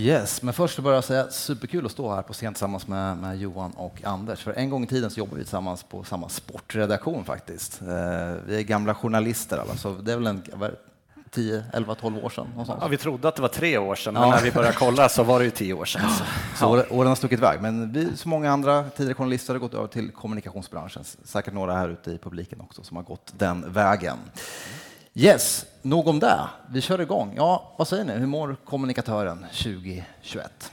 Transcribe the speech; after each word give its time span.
Yes, 0.00 0.42
men 0.42 0.54
först 0.54 0.78
vill 0.78 0.86
jag 0.86 1.04
säga 1.04 1.30
superkul 1.30 1.86
att 1.86 1.92
stå 1.92 2.14
här 2.14 2.22
på 2.22 2.32
scen 2.32 2.54
tillsammans 2.54 2.88
med, 2.88 3.16
med, 3.16 3.38
Johan 3.38 3.70
och 3.70 4.04
Anders. 4.04 4.42
För 4.42 4.52
en 4.52 4.70
gång 4.70 4.84
i 4.84 4.86
tiden 4.86 5.10
så 5.10 5.18
jobbade 5.18 5.36
vi 5.36 5.44
tillsammans 5.44 5.82
på 5.82 6.04
samma 6.04 6.28
sportredaktion 6.28 7.24
faktiskt. 7.24 7.82
Eh, 7.82 7.88
vi 8.46 8.56
är 8.56 8.62
gamla 8.62 8.94
journalister 8.94 9.58
alla, 9.58 9.76
så 9.76 9.92
det 9.92 10.12
är 10.12 10.16
väl 10.16 10.26
en 10.26 10.42
10, 11.30 11.64
11, 11.72 11.94
12 11.94 12.24
år 12.24 12.30
sedan. 12.30 12.46
Ja, 12.80 12.88
vi 12.88 12.96
trodde 12.96 13.28
att 13.28 13.36
det 13.36 13.42
var 13.42 13.48
tre 13.48 13.78
år 13.78 13.94
sedan, 13.94 14.14
men 14.14 14.28
när 14.28 14.42
vi 14.42 14.52
började 14.52 14.76
kolla 14.76 15.08
så 15.08 15.22
var 15.22 15.38
det 15.38 15.44
ju 15.44 15.50
tio 15.50 15.74
år 15.74 15.84
sedan. 15.84 16.10
Så, 16.10 16.24
så 16.56 16.84
ja. 16.88 16.96
åren 16.96 17.08
har 17.08 17.16
stuckit 17.16 17.38
iväg, 17.38 17.62
men 17.62 17.92
vi, 17.92 18.16
som 18.16 18.30
många 18.30 18.52
andra 18.52 18.84
tidigare 18.96 19.14
journalister, 19.14 19.54
har 19.54 19.60
gått 19.60 19.74
över 19.74 19.86
till 19.86 20.10
kommunikationsbranschen. 20.10 21.04
Säkert 21.24 21.54
några 21.54 21.74
här 21.74 21.88
ute 21.88 22.10
i 22.10 22.18
publiken 22.18 22.60
också 22.60 22.82
som 22.82 22.96
har 22.96 23.04
gått 23.04 23.32
den 23.38 23.72
vägen. 23.72 24.18
Yes, 25.14 25.66
nog 25.82 26.08
om 26.08 26.18
det. 26.18 26.48
Vi 26.70 26.80
kör 26.80 27.00
igång. 27.00 27.34
Ja, 27.36 27.74
vad 27.78 27.88
säger 27.88 28.04
ni? 28.04 28.12
Hur 28.12 28.26
mår 28.26 28.56
kommunikatören 28.64 29.46
2021? 29.52 30.72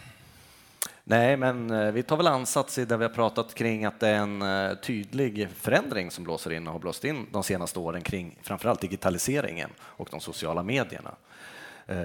Nej, 1.04 1.38
men 1.38 1.72
eh, 1.72 1.92
vi 1.92 2.04
tar 2.04 2.18
väl 2.18 2.28
ansats 2.28 2.78
i 2.78 2.86
det 2.86 2.98
vi 2.98 3.04
har 3.04 3.12
pratat 3.12 3.54
kring 3.54 3.86
att 3.86 4.00
det 4.00 4.08
är 4.08 4.16
en 4.16 4.42
eh, 4.42 4.78
tydlig 4.78 5.50
förändring 5.50 6.12
som 6.12 6.24
blåser 6.24 6.52
in 6.52 6.68
och 6.68 6.74
har 6.74 6.80
blåst 6.80 7.04
in 7.04 7.26
de 7.32 7.44
senaste 7.44 7.80
åren 7.80 8.02
kring 8.02 8.40
framförallt 8.42 8.82
digitaliseringen 8.82 9.70
och 9.80 10.08
de 10.12 10.20
sociala 10.20 10.64
medierna. 10.64 11.16
Eh, 11.88 11.96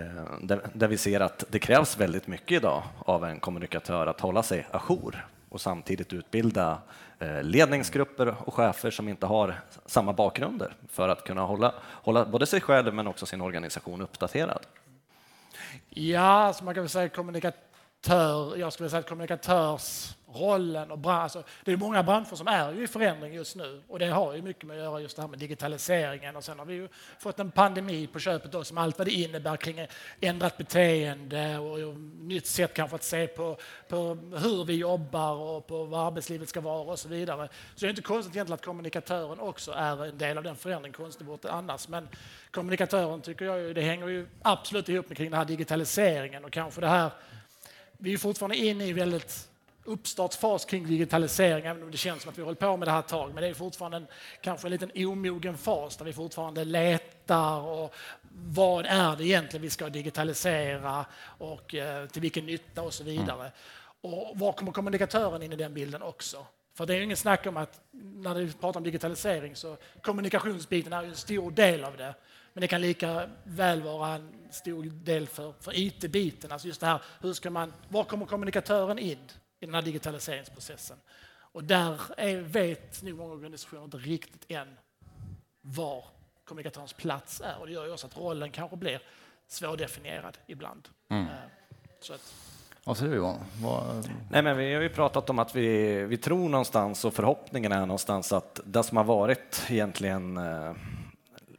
där 0.74 0.88
vi 0.88 0.98
ser 0.98 1.20
att 1.20 1.44
det 1.48 1.58
krävs 1.58 1.96
väldigt 1.96 2.26
mycket 2.26 2.56
idag 2.56 2.82
av 2.98 3.24
en 3.24 3.40
kommunikatör 3.40 4.06
att 4.06 4.20
hålla 4.20 4.42
sig 4.42 4.66
ajour 4.70 5.26
och 5.52 5.60
samtidigt 5.60 6.12
utbilda 6.12 6.78
eh, 7.18 7.42
ledningsgrupper 7.42 8.34
och 8.44 8.54
chefer 8.54 8.90
som 8.90 9.08
inte 9.08 9.26
har 9.26 9.60
samma 9.86 10.12
bakgrunder 10.12 10.74
för 10.88 11.08
att 11.08 11.24
kunna 11.24 11.42
hålla, 11.42 11.74
hålla 11.88 12.24
både 12.24 12.46
sig 12.46 12.60
själv 12.60 12.94
men 12.94 13.06
också 13.06 13.26
sin 13.26 13.40
organisation 13.40 14.00
uppdaterad. 14.02 14.66
Ja, 15.88 16.52
så 16.56 16.64
man 16.64 16.74
kan 16.74 16.82
väl 16.82 16.90
säga 16.90 17.08
kommunikatör 17.08 18.56
jag 18.56 18.72
skulle 18.72 18.90
säga 18.90 19.00
att 19.00 19.08
rollen 20.34 20.90
och 20.90 20.98
bransch, 20.98 21.22
alltså, 21.22 21.42
det 21.64 21.72
är 21.72 21.76
många 21.76 22.02
branscher 22.02 22.36
som 22.36 22.48
är 22.48 22.82
i 22.82 22.86
förändring 22.86 23.34
just 23.34 23.56
nu 23.56 23.82
och 23.88 23.98
det 23.98 24.06
har 24.06 24.34
ju 24.34 24.42
mycket 24.42 24.64
med 24.64 24.76
att 24.76 24.82
göra 24.82 25.00
just 25.00 25.16
det 25.16 25.22
här 25.22 25.28
med 25.28 25.38
digitaliseringen 25.38 26.36
och 26.36 26.44
sen 26.44 26.58
har 26.58 26.66
vi 26.66 26.74
ju 26.74 26.88
fått 27.18 27.38
en 27.38 27.50
pandemi 27.50 28.06
på 28.06 28.18
köpet 28.18 28.52
då 28.52 28.64
som 28.64 28.78
allt 28.78 28.98
vad 28.98 29.06
det 29.06 29.10
innebär 29.10 29.56
kring 29.56 29.86
ändrat 30.20 30.56
beteende 30.56 31.58
och, 31.58 31.78
och 31.78 31.96
nytt 32.20 32.46
sätt 32.46 32.74
kanske 32.74 32.96
att 32.96 33.04
se 33.04 33.26
på, 33.26 33.56
på 33.88 34.18
hur 34.42 34.64
vi 34.64 34.74
jobbar 34.74 35.34
och 35.34 35.66
på 35.66 35.84
vad 35.84 36.06
arbetslivet 36.06 36.48
ska 36.48 36.60
vara 36.60 36.92
och 36.92 36.98
så 36.98 37.08
vidare. 37.08 37.48
Så 37.74 37.80
det 37.80 37.86
är 37.86 37.90
inte 37.90 38.02
konstigt 38.02 38.36
egentligen 38.36 38.54
att 38.54 38.64
kommunikatören 38.64 39.40
också 39.40 39.72
är 39.72 40.06
en 40.06 40.18
del 40.18 40.38
av 40.38 40.44
den 40.44 40.56
förändringen, 40.56 40.94
konstigt 40.94 41.26
vore 41.26 41.50
annars. 41.50 41.88
Men 41.88 42.08
kommunikatören 42.50 43.20
tycker 43.20 43.44
jag 43.44 43.74
det 43.74 43.82
hänger 43.82 44.08
ju 44.08 44.26
absolut 44.42 44.88
ihop 44.88 45.08
med 45.08 45.16
kring 45.16 45.30
den 45.30 45.38
här 45.38 45.46
digitaliseringen 45.46 46.44
och 46.44 46.52
kanske 46.52 46.80
det 46.80 46.88
här 46.88 47.10
vi 48.02 48.12
är 48.12 48.18
fortfarande 48.18 48.56
inne 48.56 48.86
i 48.86 48.92
väldigt 48.92 49.48
uppstartsfas 49.84 50.64
kring 50.64 50.86
digitalisering, 50.86 51.66
även 51.66 51.82
om 51.82 51.90
det 51.90 51.96
känns 51.96 52.22
som 52.22 52.30
att 52.30 52.38
vi 52.38 52.42
håller 52.42 52.54
på 52.54 52.76
med 52.76 52.88
det 52.88 52.92
här 52.92 53.00
ett 53.00 53.08
tag. 53.08 53.34
Men 53.34 53.42
det 53.42 53.48
är 53.48 53.54
fortfarande 53.54 53.96
en, 53.96 54.06
kanske 54.40 54.66
en 54.66 54.72
liten 54.72 54.90
omogen 54.94 55.58
fas 55.58 55.96
där 55.96 56.04
vi 56.04 56.12
fortfarande 56.12 56.64
letar 56.64 57.60
och 57.60 57.94
vad 58.32 58.86
är 58.86 59.16
det 59.16 59.24
egentligen 59.24 59.62
vi 59.62 59.70
ska 59.70 59.88
digitalisera 59.88 61.06
och 61.22 61.74
eh, 61.74 62.06
till 62.06 62.22
vilken 62.22 62.46
nytta 62.46 62.82
och 62.82 62.94
så 62.94 63.04
vidare. 63.04 63.40
Mm. 63.40 63.52
Och 64.00 64.38
var 64.38 64.52
kommer 64.52 64.72
kommunikatören 64.72 65.42
in 65.42 65.52
i 65.52 65.56
den 65.56 65.74
bilden 65.74 66.02
också? 66.02 66.46
För 66.74 66.86
det 66.86 66.94
är 66.94 66.96
ju 66.96 67.04
ingen 67.04 67.16
snack 67.16 67.46
om 67.46 67.56
att 67.56 67.80
när 67.90 68.34
vi 68.34 68.52
pratar 68.52 68.80
om 68.80 68.84
digitalisering 68.84 69.56
så 69.56 69.76
kommunikationsbiten 70.02 70.92
är 70.92 71.04
en 71.04 71.16
stor 71.16 71.50
del 71.50 71.84
av 71.84 71.96
det. 71.96 72.14
Men 72.52 72.60
det 72.60 72.68
kan 72.68 72.80
lika 72.80 73.30
väl 73.44 73.82
vara 73.82 74.08
en 74.14 74.28
stor 74.50 74.82
del 74.82 75.26
för, 75.26 75.54
för 75.60 75.78
IT-biten. 75.78 76.52
Alltså 76.52 76.68
just 76.68 76.80
det 76.80 76.86
här, 76.86 77.02
hur 77.20 77.32
ska 77.32 77.50
man, 77.50 77.72
var 77.88 78.04
kommer 78.04 78.26
kommunikatören 78.26 78.98
in 78.98 79.18
i 79.62 79.66
den 79.66 79.74
här 79.74 79.82
digitaliseringsprocessen? 79.82 80.96
Och 81.52 81.64
där 81.64 82.00
är, 82.16 82.36
vet 82.36 83.02
nog 83.02 83.18
många 83.18 83.32
organisationer 83.32 83.84
inte 83.84 83.96
riktigt 83.96 84.44
än 84.48 84.68
var 85.60 86.04
kommunikatörens 86.44 86.92
plats 86.92 87.40
är. 87.40 87.58
Och 87.60 87.66
det 87.66 87.72
gör 87.72 87.86
ju 87.86 87.92
också 87.92 88.06
att 88.06 88.16
rollen 88.16 88.50
kanske 88.50 88.76
blir 88.76 89.02
svårdefinierad 89.48 90.38
ibland. 90.46 90.88
Mm. 91.08 91.24
Eh, 91.24 91.30
så 92.00 92.14
att, 92.14 92.34
vad 92.84 92.96
säger 92.96 93.10
du 93.10 93.16
Johan? 93.16 93.38
Vad... 93.62 94.10
Nej, 94.30 94.42
men 94.42 94.56
vi 94.56 94.74
har 94.74 94.82
ju 94.82 94.88
pratat 94.88 95.30
om 95.30 95.38
att 95.38 95.56
vi, 95.56 95.96
vi 96.04 96.16
tror 96.16 96.48
någonstans 96.48 97.04
och 97.04 97.14
förhoppningen 97.14 97.72
är 97.72 97.80
någonstans 97.80 98.32
att 98.32 98.60
det 98.64 98.82
som 98.82 98.96
har 98.96 99.04
varit 99.04 99.66
egentligen 99.68 100.36
eh, 100.36 100.72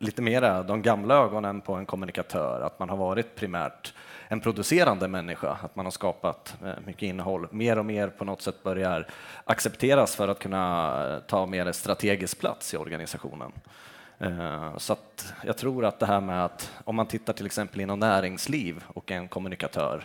lite 0.03 0.21
mera 0.21 0.63
de 0.63 0.81
gamla 0.81 1.15
ögonen 1.15 1.61
på 1.61 1.73
en 1.73 1.85
kommunikatör, 1.85 2.61
att 2.61 2.79
man 2.79 2.89
har 2.89 2.97
varit 2.97 3.35
primärt 3.35 3.93
en 4.27 4.39
producerande 4.39 5.07
människa, 5.07 5.57
att 5.61 5.75
man 5.75 5.85
har 5.85 5.91
skapat 5.91 6.55
eh, 6.65 6.73
mycket 6.85 7.03
innehåll, 7.03 7.47
mer 7.51 7.79
och 7.79 7.85
mer 7.85 8.07
på 8.07 8.25
något 8.25 8.41
sätt 8.41 8.63
börjar 8.63 9.07
accepteras 9.43 10.15
för 10.15 10.27
att 10.27 10.39
kunna 10.39 11.13
eh, 11.13 11.19
ta 11.19 11.45
mer 11.45 11.71
strategisk 11.71 12.39
plats 12.39 12.73
i 12.73 12.77
organisationen. 12.77 13.51
Eh, 14.17 14.77
så 14.77 14.95
jag 15.43 15.57
tror 15.57 15.85
att 15.85 15.99
det 15.99 16.05
här 16.05 16.21
med 16.21 16.45
att 16.45 16.71
om 16.83 16.95
man 16.95 17.05
tittar 17.05 17.33
till 17.33 17.45
exempel 17.45 17.81
inom 17.81 17.99
näringsliv 17.99 18.83
och 18.87 19.11
en 19.11 19.27
kommunikatör 19.27 20.03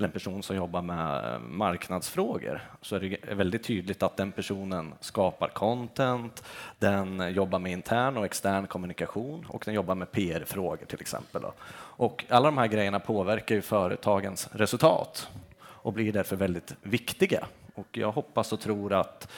eller 0.00 0.08
en 0.08 0.12
person 0.12 0.42
som 0.42 0.56
jobbar 0.56 0.82
med 0.82 1.34
eh, 1.34 1.38
marknadsfrågor 1.38 2.62
så 2.82 2.96
är 2.96 3.00
det 3.00 3.34
väldigt 3.34 3.64
tydligt 3.64 4.02
att 4.02 4.16
den 4.16 4.32
personen 4.32 4.94
skapar 5.00 5.48
content, 5.48 6.44
den 6.78 7.34
jobbar 7.34 7.58
med 7.58 7.72
intern 7.72 8.16
och 8.16 8.24
extern 8.24 8.66
kommunikation 8.66 9.46
och 9.48 9.62
den 9.64 9.74
jobbar 9.74 9.94
med 9.94 10.12
PR-frågor 10.12 10.86
till 10.86 11.00
exempel. 11.00 11.42
Och 11.72 12.24
alla 12.28 12.46
de 12.46 12.58
här 12.58 12.66
grejerna 12.66 13.00
påverkar 13.00 13.54
ju 13.54 13.62
företagens 13.62 14.48
resultat 14.52 15.28
och 15.58 15.92
blir 15.92 16.12
därför 16.12 16.36
väldigt 16.36 16.74
viktiga. 16.82 17.46
Och 17.74 17.98
jag 17.98 18.12
hoppas 18.12 18.52
och 18.52 18.60
tror 18.60 18.92
att 18.92 19.28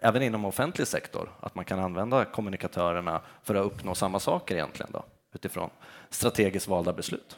även 0.00 0.22
inom 0.22 0.44
offentlig 0.44 0.86
sektor 0.86 1.30
att 1.40 1.54
man 1.54 1.64
kan 1.64 1.78
använda 1.78 2.24
kommunikatörerna 2.24 3.20
för 3.42 3.54
att 3.54 3.66
uppnå 3.66 3.94
samma 3.94 4.20
saker 4.20 4.54
egentligen 4.54 4.90
då, 4.92 5.04
utifrån 5.32 5.70
strategiskt 6.10 6.68
valda 6.68 6.92
beslut. 6.92 7.36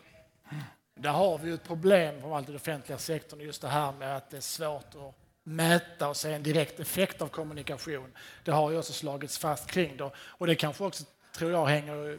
Där 0.99 1.11
har 1.11 1.39
vi 1.39 1.53
ett 1.53 1.65
problem, 1.65 2.21
på 2.21 2.39
i 2.39 2.43
den 2.47 2.57
offentliga 2.57 2.99
sektorn, 2.99 3.41
just 3.41 3.63
det 3.63 3.69
här 3.69 3.93
med 3.93 4.17
att 4.17 4.31
det 4.31 4.37
är 4.37 4.41
svårt 4.41 4.95
att 4.95 5.15
mäta 5.43 6.09
och 6.09 6.17
se 6.17 6.33
en 6.33 6.43
direkt 6.43 6.81
effekt 6.81 7.23
av 7.23 7.29
kommunikation. 7.29 8.13
Det 8.45 8.51
har 8.51 8.71
ju 8.71 8.79
också 8.79 8.93
slagits 8.93 9.39
fast 9.39 9.71
kring 9.71 9.97
det 9.97 10.11
och 10.17 10.47
det 10.47 10.55
kanske 10.55 10.85
också, 10.85 11.05
tror 11.37 11.51
jag, 11.51 11.67
hänger 11.67 12.19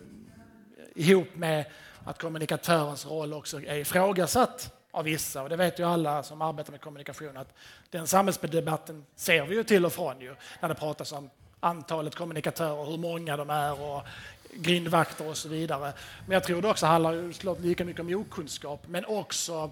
ihop 0.96 1.36
med 1.36 1.66
att 2.04 2.18
kommunikatörens 2.18 3.06
roll 3.06 3.34
också 3.34 3.62
är 3.62 3.78
ifrågasatt 3.78 4.74
av 4.92 5.04
vissa. 5.04 5.44
Och 5.44 5.50
det 5.50 5.56
vet 5.56 5.80
ju 5.80 5.84
alla 5.84 6.24
som 6.24 6.42
arbetar 6.42 6.72
med 6.72 6.82
kommunikation 6.82 7.38
att 7.38 7.54
den 7.90 8.08
samhällsdebatten 8.08 9.06
ser 9.16 9.46
vi 9.46 9.56
ju 9.56 9.64
till 9.64 9.86
och 9.86 9.94
från 9.94 10.22
ju, 10.22 10.36
när 10.62 10.70
det 10.70 10.76
pratas 10.76 11.12
om 11.12 11.30
antalet 11.60 12.16
kommunikatörer, 12.16 12.86
hur 12.86 12.98
många 12.98 13.38
de 13.38 13.50
är 13.50 13.82
och 13.82 14.04
grindvakter 14.54 15.28
och 15.28 15.38
så 15.38 15.50
vidare. 15.50 15.94
Men 16.26 16.34
jag 16.34 16.44
tror 16.44 16.62
det 16.62 16.70
också 16.70 16.86
handlar 16.86 17.62
lika 17.62 17.86
mycket 17.86 18.00
om 18.00 18.16
okunskap, 18.16 18.84
men 18.88 19.06
också 19.06 19.72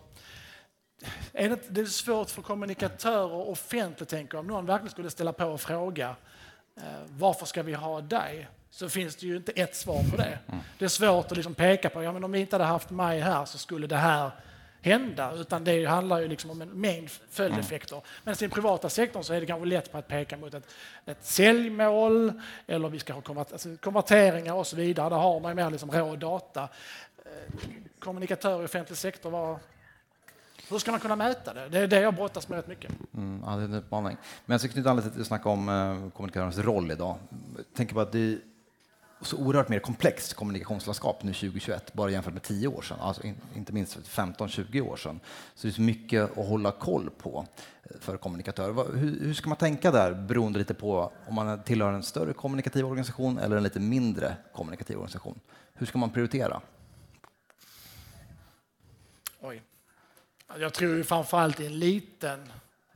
är 1.33 1.49
det, 1.49 1.59
det 1.69 1.81
är 1.81 1.85
svårt 1.85 2.29
för 2.29 2.41
kommunikatörer 2.41 3.49
offentligt, 3.49 4.09
tänker 4.09 4.37
om 4.37 4.47
någon 4.47 4.65
verkligen 4.65 4.91
skulle 4.91 5.09
ställa 5.09 5.33
på 5.33 5.45
och 5.45 5.61
fråga 5.61 6.15
eh, 6.77 6.83
varför 7.09 7.45
ska 7.45 7.63
vi 7.63 7.73
ha 7.73 8.01
dig? 8.01 8.47
Så 8.69 8.89
finns 8.89 9.15
det 9.15 9.25
ju 9.25 9.37
inte 9.37 9.51
ett 9.51 9.75
svar 9.75 10.03
på 10.11 10.17
det. 10.17 10.39
Mm. 10.47 10.59
Det 10.79 10.85
är 10.85 10.89
svårt 10.89 11.25
att 11.25 11.37
liksom 11.37 11.55
peka 11.55 11.89
på, 11.89 12.03
ja 12.03 12.11
men 12.11 12.23
om 12.23 12.31
vi 12.31 12.39
inte 12.39 12.55
hade 12.55 12.65
haft 12.65 12.89
mig 12.89 13.19
här 13.19 13.45
så 13.45 13.57
skulle 13.57 13.87
det 13.87 13.97
här 13.97 14.31
hända, 14.85 15.33
utan 15.33 15.63
det 15.63 15.85
handlar 15.85 16.19
ju 16.19 16.27
liksom 16.27 16.49
om 16.51 16.61
en 16.61 16.69
mängd 16.69 17.09
följdeffekter. 17.29 17.95
Mm. 17.95 18.07
Men 18.23 18.33
i 18.33 18.37
den 18.37 18.49
privata 18.49 18.89
sektorn 18.89 19.23
så 19.23 19.33
är 19.33 19.39
det 19.39 19.45
kanske 19.45 19.65
lätt 19.65 19.91
på 19.91 19.97
att 19.97 20.07
peka 20.07 20.37
mot 20.37 20.53
ett, 20.53 20.67
ett 21.05 21.25
säljmål 21.25 22.41
eller 22.67 22.89
vi 22.89 22.99
ska 22.99 23.13
ha 23.13 23.21
konvert, 23.21 23.51
alltså 23.51 23.69
konverteringar 23.81 24.53
och 24.53 24.67
så 24.67 24.75
vidare. 24.75 25.09
Där 25.09 25.17
har 25.17 25.39
man 25.39 25.55
mer 25.55 25.69
liksom 25.69 25.91
rå 25.91 26.15
data. 26.15 26.69
Eh, 27.25 27.53
kommunikatör 27.99 28.61
i 28.61 28.65
offentlig 28.65 28.97
sektor, 28.97 29.29
var, 29.29 29.59
hur 30.69 30.79
ska 30.79 30.91
man 30.91 30.99
kunna 30.99 31.15
mäta 31.15 31.53
det? 31.53 31.69
Det 31.69 31.79
är 31.79 31.87
det 31.87 32.01
jag 32.01 32.15
brottas 32.15 32.49
med 32.49 32.57
rätt 32.57 32.67
mycket. 32.67 32.91
Mm, 33.13 33.43
ja, 33.45 33.55
det 33.55 33.61
är 33.61 33.65
en 33.65 33.73
utmaning. 33.73 34.17
Men 34.45 34.53
jag 34.53 34.61
ska 34.61 34.69
knyta 34.69 34.89
an 34.89 34.95
lite 34.95 35.09
till 35.09 35.21
att 35.21 35.27
snacka 35.27 35.49
om 35.49 35.69
eh, 35.69 36.09
kommunikatörens 36.11 36.57
roll 36.57 36.91
idag. 36.91 37.17
Tänker 37.75 37.93
på 37.93 38.01
att 38.01 38.11
det 38.11 38.37
så 39.25 39.37
oerhört 39.37 39.69
mer 39.69 39.79
komplext 39.79 40.33
kommunikationslandskap 40.33 41.23
nu 41.23 41.33
2021, 41.33 41.93
bara 41.93 42.09
jämfört 42.09 42.33
med 42.33 42.43
10 42.43 42.67
år 42.67 42.81
sedan, 42.81 42.99
alltså 42.99 43.21
inte 43.55 43.73
minst 43.73 43.97
15-20 43.97 44.81
år 44.81 44.97
sedan. 44.97 45.19
Så 45.55 45.67
det 45.67 45.71
är 45.71 45.73
så 45.73 45.81
mycket 45.81 46.37
att 46.37 46.47
hålla 46.47 46.71
koll 46.71 47.09
på 47.09 47.47
eh, 47.83 47.99
för 47.99 48.17
kommunikatörer. 48.17 48.97
Hur, 48.97 49.19
hur, 49.19 49.33
ska 49.33 49.49
man 49.49 49.57
tänka 49.57 49.91
där, 49.91 50.13
beroende 50.13 50.59
lite 50.59 50.73
på 50.73 51.11
om 51.27 51.35
man 51.35 51.63
tillhör 51.63 51.93
en 51.93 52.03
större 52.03 52.33
kommunikativ 52.33 52.85
organisation 52.85 53.37
eller 53.37 53.57
en 53.57 53.63
lite 53.63 53.79
mindre 53.79 54.35
kommunikativ 54.53 54.95
organisation? 54.95 55.39
Hur 55.73 55.85
ska 55.85 55.97
man 55.97 56.09
prioritera? 56.09 56.61
Oj. 59.41 59.61
Jag 60.59 60.73
tror 60.73 61.03
framförallt 61.03 61.59
i 61.59 61.65
en 61.65 61.79
liten 61.79 62.51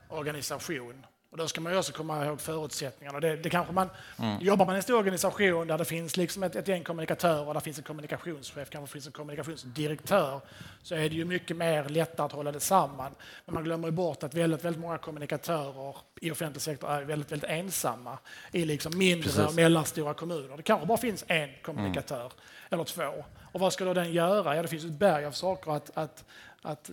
organisation 0.09 1.05
och 1.31 1.37
då 1.37 1.47
ska 1.47 1.61
man 1.61 1.71
ju 1.71 1.79
också 1.79 1.93
komma 1.93 2.25
ihåg 2.25 2.41
förutsättningarna. 2.41 3.19
Det, 3.19 3.35
det 3.35 3.49
kanske 3.49 3.73
man, 3.73 3.89
mm. 4.19 4.41
Jobbar 4.41 4.65
man 4.65 4.75
i 4.75 4.77
en 4.77 4.83
stor 4.83 4.97
organisation 4.97 5.67
där 5.67 5.77
det 5.77 5.85
finns 5.85 6.17
liksom 6.17 6.43
ett, 6.43 6.55
ett 6.55 6.67
gäng 6.67 6.83
kommunikatörer, 6.83 7.53
där 7.53 7.61
finns 7.61 7.77
en 7.77 7.83
kommunikationschef, 7.83 8.69
kanske 8.69 8.93
finns 8.93 9.05
en 9.05 9.11
kommunikationsdirektör, 9.11 10.41
så 10.83 10.95
är 10.95 11.09
det 11.09 11.15
ju 11.15 11.25
mycket 11.25 11.57
mer 11.57 11.89
lättare 11.89 12.25
att 12.25 12.31
hålla 12.31 12.51
det 12.51 12.59
samman. 12.59 13.11
Men 13.45 13.53
man 13.53 13.63
glömmer 13.63 13.91
bort 13.91 14.23
att 14.23 14.33
väldigt, 14.33 14.63
väldigt 14.63 14.81
många 14.81 14.97
kommunikatörer 14.97 15.95
i 16.21 16.31
offentlig 16.31 16.61
sektor 16.61 16.91
är 16.91 17.01
väldigt, 17.01 17.31
väldigt 17.31 17.49
ensamma 17.49 18.17
i 18.51 18.65
liksom 18.65 18.97
mindre 18.97 19.45
och 19.45 19.55
mellanstora 19.55 20.13
kommuner. 20.13 20.57
Det 20.57 20.63
kanske 20.63 20.87
bara 20.87 20.97
finns 20.97 21.25
en 21.27 21.49
kommunikatör 21.61 22.19
mm. 22.19 22.31
eller 22.69 22.83
två. 22.83 23.25
Och 23.51 23.59
vad 23.59 23.73
ska 23.73 23.85
då 23.85 23.93
den 23.93 24.13
göra? 24.13 24.55
Ja, 24.55 24.61
det 24.61 24.67
finns 24.67 24.85
ett 24.85 24.91
berg 24.91 25.25
av 25.25 25.31
saker 25.31 25.71
att, 25.71 25.97
att, 25.97 26.25
att 26.61 26.91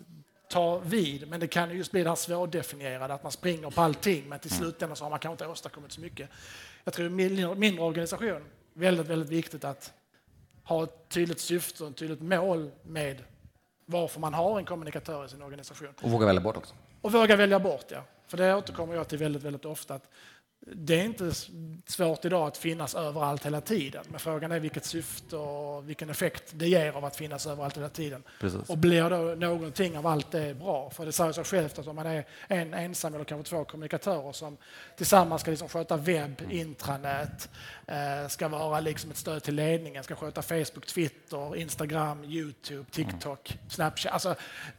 ta 0.48 0.78
vid, 0.78 1.28
men 1.28 1.40
det 1.40 1.46
kan 1.46 1.76
just 1.76 1.92
bli 1.92 2.02
det 2.02 2.08
här 2.08 2.16
svårdefinierade, 2.16 3.14
att 3.14 3.22
man 3.22 3.32
springer 3.32 3.70
på 3.70 3.80
allting, 3.80 4.28
men 4.28 4.38
till 4.38 4.52
mm. 4.52 4.62
slutändan 4.62 4.96
så 4.96 5.04
har 5.04 5.10
man 5.10 5.18
kanske 5.18 5.44
inte 5.44 5.52
åstadkommit 5.52 5.92
så 5.92 6.00
mycket. 6.00 6.28
Jag 6.84 6.94
tror 6.94 7.08
mindre, 7.08 7.54
mindre 7.54 7.82
organisation, 7.82 8.44
väldigt, 8.72 9.06
väldigt 9.06 9.28
viktigt 9.28 9.64
att 9.64 9.92
ha 10.64 10.84
ett 10.84 11.08
tydligt 11.08 11.40
syfte 11.40 11.84
och 11.84 11.90
ett 11.90 11.96
tydligt 11.96 12.22
mål 12.22 12.70
med 12.82 13.22
varför 13.86 14.20
man 14.20 14.34
har 14.34 14.58
en 14.58 14.64
kommunikatör 14.64 15.24
i 15.24 15.28
sin 15.28 15.42
organisation. 15.42 15.88
Och 16.00 16.10
våga 16.10 16.26
välja 16.26 16.40
bort 16.40 16.56
också. 16.56 16.74
Och 17.00 17.12
våga 17.12 17.36
välja 17.36 17.58
bort, 17.58 17.84
ja. 17.88 18.04
För 18.26 18.36
det 18.36 18.54
återkommer 18.54 18.94
jag 18.94 19.08
till 19.08 19.18
väldigt, 19.18 19.42
väldigt 19.42 19.64
ofta. 19.64 19.94
Att 19.94 20.08
det 20.60 21.00
är 21.00 21.04
inte 21.04 21.32
svårt 21.86 22.24
idag 22.24 22.46
att 22.46 22.56
finnas 22.56 22.94
överallt 22.94 23.46
hela 23.46 23.60
tiden. 23.60 24.04
Men 24.08 24.20
frågan 24.20 24.52
är 24.52 24.60
vilket 24.60 24.84
syfte 24.84 25.36
och 25.36 25.88
vilken 25.88 26.10
effekt 26.10 26.52
det 26.52 26.68
ger 26.68 26.92
av 26.92 27.04
att 27.04 27.16
finnas 27.16 27.46
överallt 27.46 27.76
hela 27.76 27.88
tiden. 27.88 28.22
Precis. 28.40 28.70
Och 28.70 28.78
blir 28.78 29.10
då 29.10 29.46
någonting 29.46 29.98
av 29.98 30.06
allt 30.06 30.30
det 30.30 30.58
bra? 30.58 30.90
För 30.90 31.06
det 31.06 31.12
säger 31.12 31.32
sig 31.32 31.44
självt 31.44 31.78
att 31.78 31.86
om 31.86 31.96
man 31.96 32.06
är 32.06 32.24
en 32.48 32.74
ensam 32.74 33.14
eller 33.14 33.24
kanske 33.24 33.50
två 33.50 33.64
kommunikatörer 33.64 34.32
som 34.32 34.56
tillsammans 34.96 35.42
ska 35.42 35.50
liksom 35.50 35.68
sköta 35.68 35.96
webb, 35.96 36.40
mm. 36.40 36.50
intranät, 36.50 37.48
eh, 37.86 38.28
ska 38.28 38.48
vara 38.48 38.80
liksom 38.80 39.10
ett 39.10 39.16
stöd 39.16 39.42
till 39.42 39.54
ledningen, 39.54 40.04
ska 40.04 40.14
sköta 40.14 40.42
Facebook, 40.42 40.86
Twitter, 40.86 41.56
Instagram, 41.56 42.24
Youtube, 42.24 42.90
TikTok, 42.90 43.50
mm. 43.50 43.70
Snapchat. 43.70 44.12
Alltså, 44.12 44.34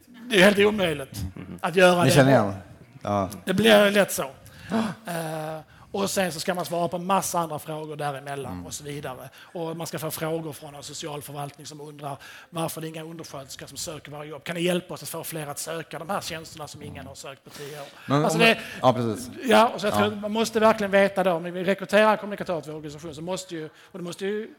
det 0.06 0.36
är 0.36 0.44
helt 0.44 0.60
omöjligt 0.60 1.22
mm. 1.36 1.60
att 1.62 1.76
göra 1.76 2.04
Ni 2.04 2.10
det. 2.10 2.16
Känner 2.16 2.32
igen. 2.32 2.54
Ja. 3.02 3.30
Det 3.46 3.54
blir 3.54 3.92
lätt 3.92 4.12
så. 4.12 4.32
Uh, 4.72 5.60
och 5.92 6.10
sen 6.10 6.32
så 6.32 6.40
ska 6.40 6.54
man 6.54 6.66
svara 6.66 6.88
på 6.88 6.98
massa 6.98 7.40
andra 7.40 7.60
frågor 7.60 7.96
däremellan 7.96 8.54
mm. 8.54 8.66
och 8.66 8.74
så 8.74 8.84
vidare. 8.84 9.30
Och 9.38 9.78
man 9.78 9.88
ska 9.88 10.00
få 10.00 10.12
frågor 10.12 10.54
från 10.54 10.76
en 10.76 10.84
socialförvaltning 10.84 11.66
som 11.66 11.82
undrar 11.82 12.18
varför 12.50 12.82
det 12.82 12.88
är 12.88 12.90
inga 12.90 13.04
undersköterskor 13.04 13.68
som 13.68 13.78
söker 13.78 14.12
våra 14.12 14.26
jobb. 14.26 14.44
Kan 14.44 14.56
ni 14.56 14.62
hjälpa 14.62 14.94
oss 14.94 15.04
att 15.04 15.10
få 15.10 15.24
fler 15.24 15.48
att 15.48 15.60
söka 15.60 16.00
de 16.00 16.10
här 16.10 16.22
tjänsterna 16.22 16.68
som 16.68 16.82
ingen 16.82 17.08
har 17.08 17.16
sökt 17.16 17.44
på 17.44 17.50
tio 17.50 17.82
år? 17.82 17.88
Men, 18.06 18.24
alltså 18.24 18.40
det, 18.40 18.60
ja, 18.82 18.94
precis. 18.94 19.30
Ja, 19.44 19.68
och 19.68 19.82
så 19.82 19.88
ja. 19.88 20.10
man 20.10 20.32
måste 20.32 20.60
verkligen 20.60 20.92
veta 20.92 21.24
då, 21.24 21.32
om 21.32 21.44
vi 21.44 21.64
rekryterar 21.64 22.18
kommunikatörer 22.18 22.62
till 22.62 22.72
vår 22.72 22.78
organisation 22.78 23.16
så 23.16 23.22
måste 23.22 23.56
ju, 23.56 23.66
och 23.66 24.00
det 24.00 24.04
måste 24.04 24.26
ju 24.26 24.54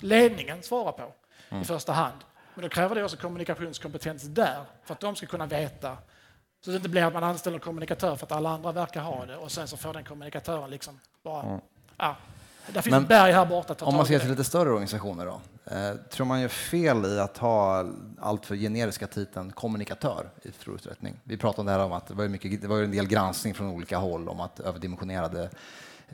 ledningen 0.00 0.62
svara 0.62 0.92
på 0.92 1.12
mm. 1.48 1.62
i 1.62 1.64
första 1.64 1.92
hand. 1.92 2.18
Men 2.54 2.62
då 2.62 2.68
kräver 2.68 2.94
det 2.94 3.04
också 3.04 3.16
kommunikationskompetens 3.16 4.22
där, 4.22 4.64
för 4.84 4.94
att 4.94 5.00
de 5.00 5.16
ska 5.16 5.26
kunna 5.26 5.46
veta 5.46 5.96
så 6.64 6.70
det 6.70 6.76
inte 6.76 6.88
blir 6.88 7.02
att 7.02 7.12
man 7.12 7.24
anställer 7.24 7.58
kommunikatör 7.58 8.16
för 8.16 8.26
att 8.26 8.32
alla 8.32 8.50
andra 8.50 8.72
verkar 8.72 9.00
ha 9.00 9.26
det 9.26 9.36
och 9.36 9.52
sen 9.52 9.68
så 9.68 9.76
får 9.76 9.92
den 9.92 10.04
kommunikatören 10.04 10.70
liksom 10.70 11.00
bara... 11.22 11.42
Mm. 11.42 11.60
Ja, 11.96 12.16
det 12.66 12.82
finns 12.82 12.90
Men, 12.92 13.06
berg 13.06 13.32
här 13.32 13.46
borta. 13.46 13.84
Om 13.84 13.96
man 13.96 14.06
ser 14.06 14.18
till 14.18 14.30
lite 14.30 14.44
större 14.44 14.70
organisationer 14.70 15.26
då? 15.26 15.40
Eh, 15.74 15.94
tror 16.10 16.26
man 16.26 16.40
gör 16.40 16.48
fel 16.48 17.04
i 17.04 17.20
att 17.20 17.38
ha 17.38 17.84
allt 18.20 18.46
för 18.46 18.56
generiska 18.56 19.06
titeln 19.06 19.52
kommunikatör 19.52 20.30
i 20.42 20.52
stor 20.52 20.74
utsträckning? 20.74 21.20
Vi 21.24 21.36
pratade 21.36 21.60
om 21.60 21.66
det 21.66 21.72
här 21.72 21.78
om 21.78 21.92
att 21.92 22.06
det 22.06 22.14
var, 22.14 22.28
mycket, 22.28 22.62
det 22.62 22.68
var 22.68 22.82
en 22.82 22.90
del 22.90 23.06
granskning 23.06 23.54
från 23.54 23.70
olika 23.70 23.98
håll 23.98 24.28
om 24.28 24.40
att 24.40 24.60
överdimensionerade 24.60 25.50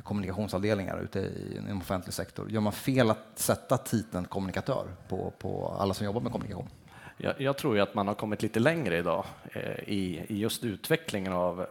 kommunikationsavdelningar 0.03 1.01
ute 1.01 1.19
i 1.19 1.61
en 1.69 1.77
offentlig 1.77 2.15
sektor. 2.15 2.51
Gör 2.51 2.61
man 2.61 2.73
fel 2.73 3.11
att 3.11 3.27
sätta 3.35 3.79
titeln 3.79 4.25
kommunikatör 4.25 4.87
på, 5.09 5.33
på 5.39 5.77
alla 5.79 5.95
som 5.95 6.07
jobbar 6.07 6.21
med 6.21 6.33
kommunikation? 6.33 6.69
Jag, 7.23 7.41
jag, 7.41 7.57
tror 7.57 7.77
ju 7.77 7.83
att 7.83 7.95
man 7.95 8.09
har 8.09 8.15
kommit 8.15 8.43
lite 8.43 8.61
längre 8.61 8.99
idag 8.99 9.25
eh, 9.53 9.61
i, 9.87 10.25
i, 10.29 10.39
just 10.39 10.65
utvecklingen 10.65 11.33
av 11.33 11.61
eh, 11.61 11.67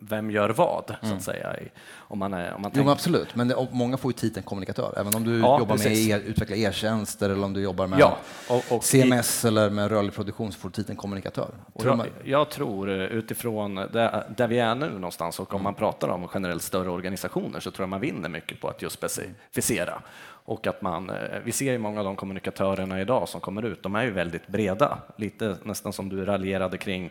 vem 0.00 0.30
gör 0.30 0.48
vad, 0.50 0.84
så 0.86 0.92
att 0.92 1.02
mm. 1.02 1.20
säga. 1.20 1.56
I, 1.56 1.68
om 1.96 2.18
man 2.18 2.34
är, 2.34 2.54
om 2.54 2.62
man 2.62 2.70
jo, 2.74 2.88
absolut, 2.88 3.34
men 3.34 3.48
det, 3.48 3.68
många 3.70 3.96
får 3.96 4.10
ju 4.10 4.18
titeln 4.18 4.46
kommunikatör, 4.46 4.94
även 4.96 5.14
om 5.14 5.24
du 5.24 5.38
ja, 5.38 5.58
jobbar 5.58 5.76
precis. 5.76 6.08
med 6.08 6.20
e, 6.20 6.22
utveckla 6.24 6.56
e-tjänster 6.56 7.30
eller 7.30 7.44
om 7.44 7.52
du 7.52 7.60
jobbar 7.60 7.86
med 7.86 8.00
ja, 8.00 8.18
och, 8.48 8.76
och 8.76 8.84
CMS 8.84 9.44
i, 9.44 9.48
eller 9.48 9.70
med 9.70 9.90
rörlig 9.90 10.14
produktion 10.14 10.52
så 10.52 10.58
får 10.58 10.68
du 10.68 10.72
titeln 10.72 10.96
kommunikatör. 10.96 11.50
Tror 11.80 11.96
jag, 11.96 12.06
jag, 12.24 12.50
tror 12.50 12.90
eh, 12.90 12.96
utifrån 12.96 13.74
där, 13.74 14.24
där, 14.36 14.48
vi 14.48 14.58
är 14.58 14.74
nu 14.74 14.90
någonstans 14.90 15.40
och 15.40 15.54
om 15.54 15.62
man 15.62 15.74
pratar 15.74 16.08
om 16.08 16.28
generellt 16.34 16.62
större 16.62 16.90
organisationer 16.90 17.60
så 17.60 17.70
tror 17.70 17.82
jag 17.82 17.88
man 17.88 18.00
vinner 18.00 18.28
mycket 18.28 18.60
på 18.60 18.68
att 18.68 18.82
just 18.82 18.94
specificera 18.94 20.02
och 20.44 20.66
att 20.66 20.82
man, 20.82 21.10
eh, 21.10 21.38
vi 21.44 21.52
ser 21.52 21.72
ju 21.72 21.78
många 21.78 21.98
av 22.00 22.04
de 22.04 22.16
kommunikatörerna 22.16 23.00
idag 23.00 23.28
som 23.28 23.40
kommer 23.40 23.62
ut, 23.62 23.82
de 23.82 23.94
är 23.94 24.02
ju 24.02 24.10
väldigt 24.10 24.46
breda, 24.46 24.98
lite 25.16 25.56
nästan 25.62 25.92
som 25.92 26.08
du 26.08 26.24
raljerade 26.24 26.78
kring, 26.78 27.10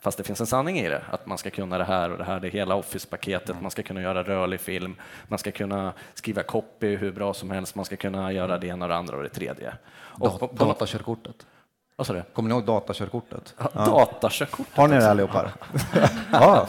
fast 0.00 0.18
det 0.18 0.24
finns 0.24 0.40
en 0.40 0.46
sanning 0.46 0.78
i 0.78 0.88
det, 0.88 1.02
att 1.10 1.26
man 1.26 1.38
ska 1.38 1.50
kunna 1.50 1.78
det 1.78 1.84
här 1.84 2.10
och 2.10 2.18
det 2.18 2.24
här, 2.24 2.40
det 2.40 2.48
hela 2.48 2.74
Office-paketet, 2.74 3.60
man 3.60 3.70
ska 3.70 3.82
kunna 3.82 4.02
göra 4.02 4.22
rörlig 4.22 4.60
film, 4.60 4.94
man 5.28 5.38
ska 5.38 5.50
kunna 5.50 5.92
skriva 6.14 6.42
copy 6.42 6.96
hur 6.96 7.12
bra 7.12 7.34
som 7.34 7.50
helst, 7.50 7.74
man 7.74 7.84
ska 7.84 7.96
kunna 7.96 8.32
göra 8.32 8.58
det 8.58 8.66
ena 8.66 8.84
och 8.84 8.88
det 8.88 8.96
andra 8.96 9.16
och 9.16 9.22
det 9.22 9.28
tredje. 9.28 9.72
Och 9.96 10.40
på, 10.40 10.48
på, 10.48 10.64
datakörkortet? 10.64 11.46
Vad 11.96 12.06
sa 12.06 12.12
du? 12.12 12.22
Kommer 12.32 12.48
ni 12.48 12.54
ihåg 12.54 12.64
datakörkortet? 12.64 13.54
Ja, 13.58 13.70
ja. 13.74 13.86
Datakörkortet? 13.86 14.76
Har 14.76 14.88
ni 14.88 14.96
det 14.96 15.10
allihopa? 15.10 15.50
ja. 16.32 16.68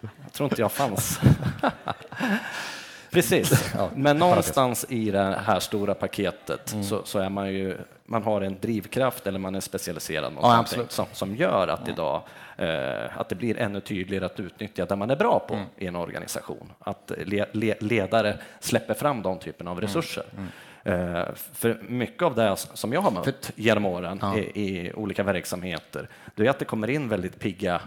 Jag 0.00 0.32
tror 0.32 0.48
inte 0.48 0.60
jag 0.60 0.72
fanns. 0.72 1.20
Precis, 3.10 3.74
men 3.94 4.18
någonstans 4.18 4.86
i 4.88 5.10
det 5.10 5.40
här 5.46 5.60
stora 5.60 5.94
paketet 5.94 6.72
mm. 6.72 6.84
så, 6.84 7.02
så, 7.04 7.18
är 7.18 7.28
man 7.28 7.52
ju, 7.52 7.76
man 8.04 8.22
har 8.22 8.40
en 8.40 8.56
drivkraft 8.60 9.26
eller 9.26 9.38
man 9.38 9.54
är 9.54 9.60
specialiserad 9.60 10.32
ja, 10.42 10.64
som, 10.88 11.06
som 11.12 11.36
gör 11.36 11.68
att 11.68 11.88
idag 11.88 12.22
eh, 12.56 13.20
att 13.20 13.28
det 13.28 13.34
blir 13.34 13.58
ännu 13.58 13.80
tydligare 13.80 14.26
att 14.26 14.40
utnyttja 14.40 14.86
det 14.86 14.96
man 14.96 15.10
är 15.10 15.16
bra 15.16 15.44
på 15.48 15.54
mm. 15.54 15.66
i 15.76 15.86
en 15.86 15.96
organisation. 15.96 16.72
Att 16.78 17.12
le, 17.24 17.46
le, 17.52 17.74
ledare 17.80 18.36
släpper 18.60 18.94
fram 18.94 19.22
de 19.22 19.38
typen 19.38 19.68
av 19.68 19.80
resurser. 19.80 20.24
Mm. 20.36 20.48
Uh, 20.86 21.24
för 21.52 21.82
mycket 21.88 22.22
av 22.22 22.34
det 22.34 22.56
som 22.56 22.92
jag 22.92 23.00
har 23.00 23.10
mött 23.10 23.50
genom 23.54 23.84
åren 23.84 24.18
ja. 24.22 24.38
i, 24.38 24.40
i, 24.40 24.92
olika 24.92 25.22
verksamheter, 25.22 26.08
det 26.34 26.46
är 26.46 26.50
att 26.50 26.58
det 26.58 26.64
kommer 26.64 26.90
in 26.90 27.08
väldigt 27.08 27.40
pigga 27.40 27.80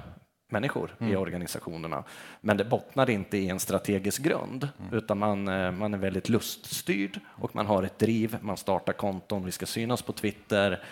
människor 0.51 0.95
mm. 0.99 1.13
i 1.13 1.15
organisationerna. 1.15 2.03
Men 2.41 2.57
det 2.57 2.65
bottnar 2.65 3.09
inte 3.09 3.37
i 3.37 3.49
en 3.49 3.59
strategisk 3.59 4.21
grund, 4.21 4.69
mm. 4.79 4.93
utan 4.93 5.17
man, 5.17 5.47
eh, 5.47 5.71
man 5.71 5.93
är 5.93 5.97
väldigt 5.97 6.29
luststyrd 6.29 7.19
och 7.27 7.55
man 7.55 7.65
har 7.65 7.83
ett 7.83 7.99
driv. 7.99 8.37
Man 8.41 8.57
startar 8.57 8.93
konton, 8.93 9.45
vi 9.45 9.51
ska 9.51 9.65
synas 9.65 10.01
på 10.01 10.13
Twitter, 10.13 10.83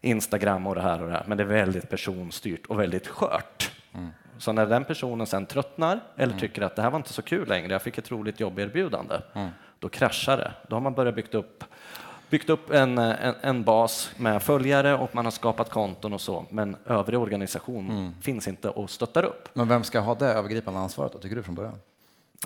Instagram 0.00 0.66
och 0.66 0.74
det 0.74 0.82
här 0.82 1.02
och 1.02 1.08
det 1.08 1.14
här. 1.14 1.24
Men 1.26 1.38
det 1.38 1.44
är 1.44 1.48
väldigt 1.48 1.90
personstyrt 1.90 2.66
och 2.66 2.80
väldigt 2.80 3.06
skört. 3.06 3.72
Mm. 3.94 4.10
Så 4.38 4.52
när 4.52 4.66
den 4.66 4.84
personen 4.84 5.26
sen 5.26 5.46
tröttnar 5.46 6.00
eller 6.16 6.32
mm. 6.32 6.38
tycker 6.38 6.62
att 6.62 6.76
det 6.76 6.82
här 6.82 6.90
var 6.90 6.96
inte 6.96 7.12
så 7.12 7.22
kul 7.22 7.48
längre, 7.48 7.72
jag 7.72 7.82
fick 7.82 7.98
ett 7.98 8.10
roligt 8.10 8.40
jobberbjudande, 8.40 9.20
mm. 9.34 9.48
då 9.78 9.88
kraschar 9.88 10.36
det. 10.36 10.52
Då 10.68 10.76
har 10.76 10.80
man 10.80 10.94
börjat 10.94 11.14
byggt 11.14 11.34
upp 11.34 11.64
byggt 12.30 12.50
upp 12.50 12.70
en, 12.70 12.98
en, 12.98 13.34
en, 13.40 13.64
bas 13.64 14.10
med 14.16 14.42
följare 14.42 14.94
och 14.94 15.14
man 15.14 15.24
har 15.24 15.32
skapat 15.32 15.70
konton 15.70 16.12
och 16.12 16.20
så, 16.20 16.44
men 16.50 16.76
övrig 16.86 17.20
organisation 17.20 17.90
mm. 17.90 18.14
finns 18.20 18.48
inte 18.48 18.68
och 18.68 18.90
stöttar 18.90 19.24
upp. 19.24 19.48
Men 19.52 19.68
vem 19.68 19.84
ska 19.84 20.00
ha 20.00 20.14
det 20.14 20.26
övergripande 20.26 20.80
ansvaret 20.80 21.12
då, 21.12 21.18
tycker 21.18 21.36
du 21.36 21.42
från 21.42 21.54
början? 21.54 21.78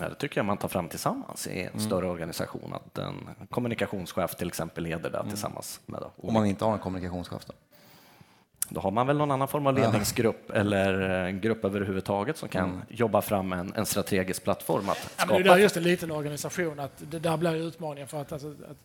Ja, 0.01 0.09
det 0.09 0.15
tycker 0.15 0.39
jag 0.39 0.45
man 0.45 0.57
tar 0.57 0.69
fram 0.69 0.89
tillsammans 0.89 1.47
i 1.47 1.61
en 1.61 1.69
mm. 1.69 1.81
större 1.81 2.07
organisation, 2.07 2.73
att 2.75 2.99
en 2.99 3.29
kommunikationschef 3.51 4.35
till 4.35 4.49
exempel 4.49 4.85
leder 4.85 5.11
det 5.11 5.19
mm. 5.19 5.29
tillsammans 5.29 5.81
med. 5.87 6.01
Då. 6.01 6.29
Om 6.29 6.35
man 6.35 6.47
inte 6.47 6.65
har 6.65 6.73
en 6.73 6.79
kommunikationschef 6.79 7.45
då? 7.47 7.53
Då 8.73 8.81
har 8.81 8.91
man 8.91 9.07
väl 9.07 9.17
någon 9.17 9.31
annan 9.31 9.49
form 9.49 9.67
av 9.67 9.75
ledningsgrupp 9.75 10.45
ja. 10.47 10.55
eller 10.55 11.01
en 11.01 11.41
grupp 11.41 11.65
överhuvudtaget 11.65 12.37
som 12.37 12.49
kan 12.49 12.71
mm. 12.71 12.83
jobba 12.89 13.23
fram 13.23 13.53
en, 13.53 13.73
en, 13.77 13.87
strategisk 13.87 14.45
plattform 14.45 14.89
att 14.89 15.13
skapa. 15.17 15.39
Ja, 15.39 15.43
det 15.43 15.51
är 15.51 15.57
just 15.57 15.77
en 15.77 15.83
liten 15.83 16.11
organisation, 16.11 16.81
att 16.81 16.93
det 17.11 17.19
där 17.19 17.37
blir 17.37 17.55
utmaningen 17.55 18.09
för 18.09 18.21
att, 18.21 18.33
alltså, 18.33 18.49
att 18.49 18.77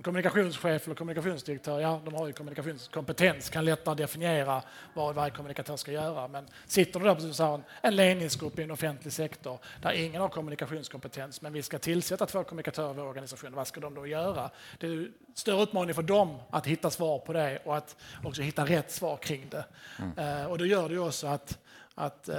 en 0.00 0.04
kommunikationschef 0.04 0.86
eller 0.86 0.94
kommunikationsdirektör, 0.94 1.80
ja, 1.80 2.00
de 2.04 2.14
har 2.14 2.26
ju 2.26 2.32
kommunikationskompetens, 2.32 3.50
kan 3.50 3.64
lättare 3.64 3.94
definiera 3.94 4.62
vad 4.94 5.14
varje 5.14 5.30
kommunikatör 5.30 5.76
ska 5.76 5.92
göra. 5.92 6.28
Men 6.28 6.48
sitter 6.66 7.00
du 7.00 7.06
där 7.06 7.14
precis 7.14 7.40
en, 7.40 7.62
en 7.82 7.96
ledningsgrupp 7.96 8.58
i 8.58 8.62
en 8.62 8.70
offentlig 8.70 9.12
sektor 9.12 9.58
där 9.82 9.92
ingen 9.92 10.20
har 10.20 10.28
kommunikationskompetens, 10.28 11.42
men 11.42 11.52
vi 11.52 11.62
ska 11.62 11.78
tillsätta 11.78 12.26
två 12.26 12.44
kommunikatörer 12.44 12.90
i 12.90 12.96
vår 12.96 13.06
organisation, 13.06 13.54
vad 13.54 13.66
ska 13.66 13.80
de 13.80 13.94
då 13.94 14.06
göra? 14.06 14.50
Det 14.78 14.86
är 14.86 14.90
en 14.90 15.12
större 15.34 15.62
utmaning 15.62 15.94
för 15.94 16.02
dem 16.02 16.38
att 16.50 16.66
hitta 16.66 16.90
svar 16.90 17.18
på 17.18 17.32
det 17.32 17.58
och 17.64 17.76
att 17.76 17.96
också 18.24 18.42
hitta 18.42 18.66
rätt 18.66 18.90
svar 18.90 19.16
kring 19.16 19.46
det. 19.50 19.64
Mm. 19.98 20.40
Uh, 20.40 20.50
och 20.50 20.58
då 20.58 20.66
gör 20.66 20.88
det 20.88 20.94
ju 20.94 21.00
också 21.00 21.26
att, 21.26 21.58
att 21.94 22.28
uh, 22.28 22.34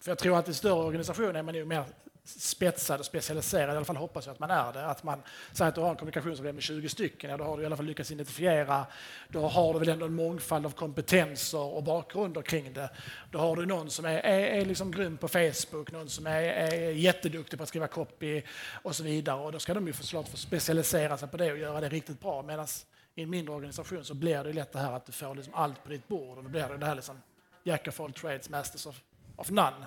för 0.00 0.10
jag 0.10 0.18
tror 0.18 0.38
att 0.38 0.48
i 0.48 0.54
större 0.54 0.84
organisationer 0.84 1.34
är 1.34 1.42
man 1.42 1.54
ju 1.54 1.64
mer 1.64 1.84
spetsad 2.24 3.00
och 3.00 3.06
specialiserad, 3.06 3.74
i 3.74 3.76
alla 3.76 3.84
fall 3.84 3.96
hoppas 3.96 4.26
jag 4.26 4.32
att 4.32 4.38
man 4.38 4.50
är 4.50 4.72
det. 4.72 4.86
Att 4.86 5.02
man 5.02 5.22
säger 5.52 5.68
att 5.68 5.74
du 5.74 5.80
har 5.80 5.90
en 5.90 5.96
kommunikationsavdelning 5.96 6.54
med 6.54 6.62
20 6.62 6.88
stycken, 6.88 7.30
ja, 7.30 7.36
då 7.36 7.44
har 7.44 7.56
du 7.56 7.62
i 7.62 7.66
alla 7.66 7.76
fall 7.76 7.86
lyckats 7.86 8.10
identifiera, 8.10 8.86
då 9.28 9.48
har 9.48 9.72
du 9.72 9.78
väl 9.78 9.88
ändå 9.88 10.06
en 10.06 10.14
mångfald 10.14 10.66
av 10.66 10.70
kompetenser 10.70 11.58
och 11.58 11.82
bakgrunder 11.82 12.42
kring 12.42 12.72
det. 12.72 12.90
Då 13.30 13.38
har 13.38 13.56
du 13.56 13.66
någon 13.66 13.90
som 13.90 14.04
är, 14.04 14.18
är, 14.18 14.38
är 14.38 14.64
liksom 14.64 14.90
grym 14.90 15.16
på 15.16 15.28
Facebook, 15.28 15.92
någon 15.92 16.08
som 16.08 16.26
är, 16.26 16.42
är 16.42 16.90
jätteduktig 16.90 17.58
på 17.58 17.62
att 17.62 17.68
skriva 17.68 17.86
copy 17.86 18.42
och 18.82 18.96
så 18.96 19.02
vidare. 19.02 19.40
Och 19.40 19.52
då 19.52 19.58
ska 19.58 19.74
de 19.74 19.86
ju 19.86 19.92
såklart 19.92 20.28
få 20.28 20.36
specialisera 20.36 21.16
sig 21.16 21.28
på 21.28 21.36
det 21.36 21.52
och 21.52 21.58
göra 21.58 21.80
det 21.80 21.88
riktigt 21.88 22.20
bra. 22.20 22.42
Medan 22.42 22.66
i 23.14 23.22
en 23.22 23.30
mindre 23.30 23.54
organisation 23.54 24.04
så 24.04 24.14
blir 24.14 24.44
det 24.44 24.52
lätt 24.52 24.72
det 24.72 24.78
här 24.78 24.92
att 24.92 25.06
du 25.06 25.12
får 25.12 25.34
liksom 25.34 25.54
allt 25.54 25.82
på 25.82 25.88
ditt 25.88 26.08
bord 26.08 26.38
och 26.38 26.44
då 26.44 26.50
blir 26.50 26.68
det 26.68 26.76
det 26.76 26.86
här 26.86 26.94
liksom 26.94 27.22
Jack 27.66 27.88
of 27.88 28.00
all 28.00 28.12
trades, 28.12 28.48
masters 28.48 28.86
of, 28.86 29.00
of 29.36 29.50
none. 29.50 29.86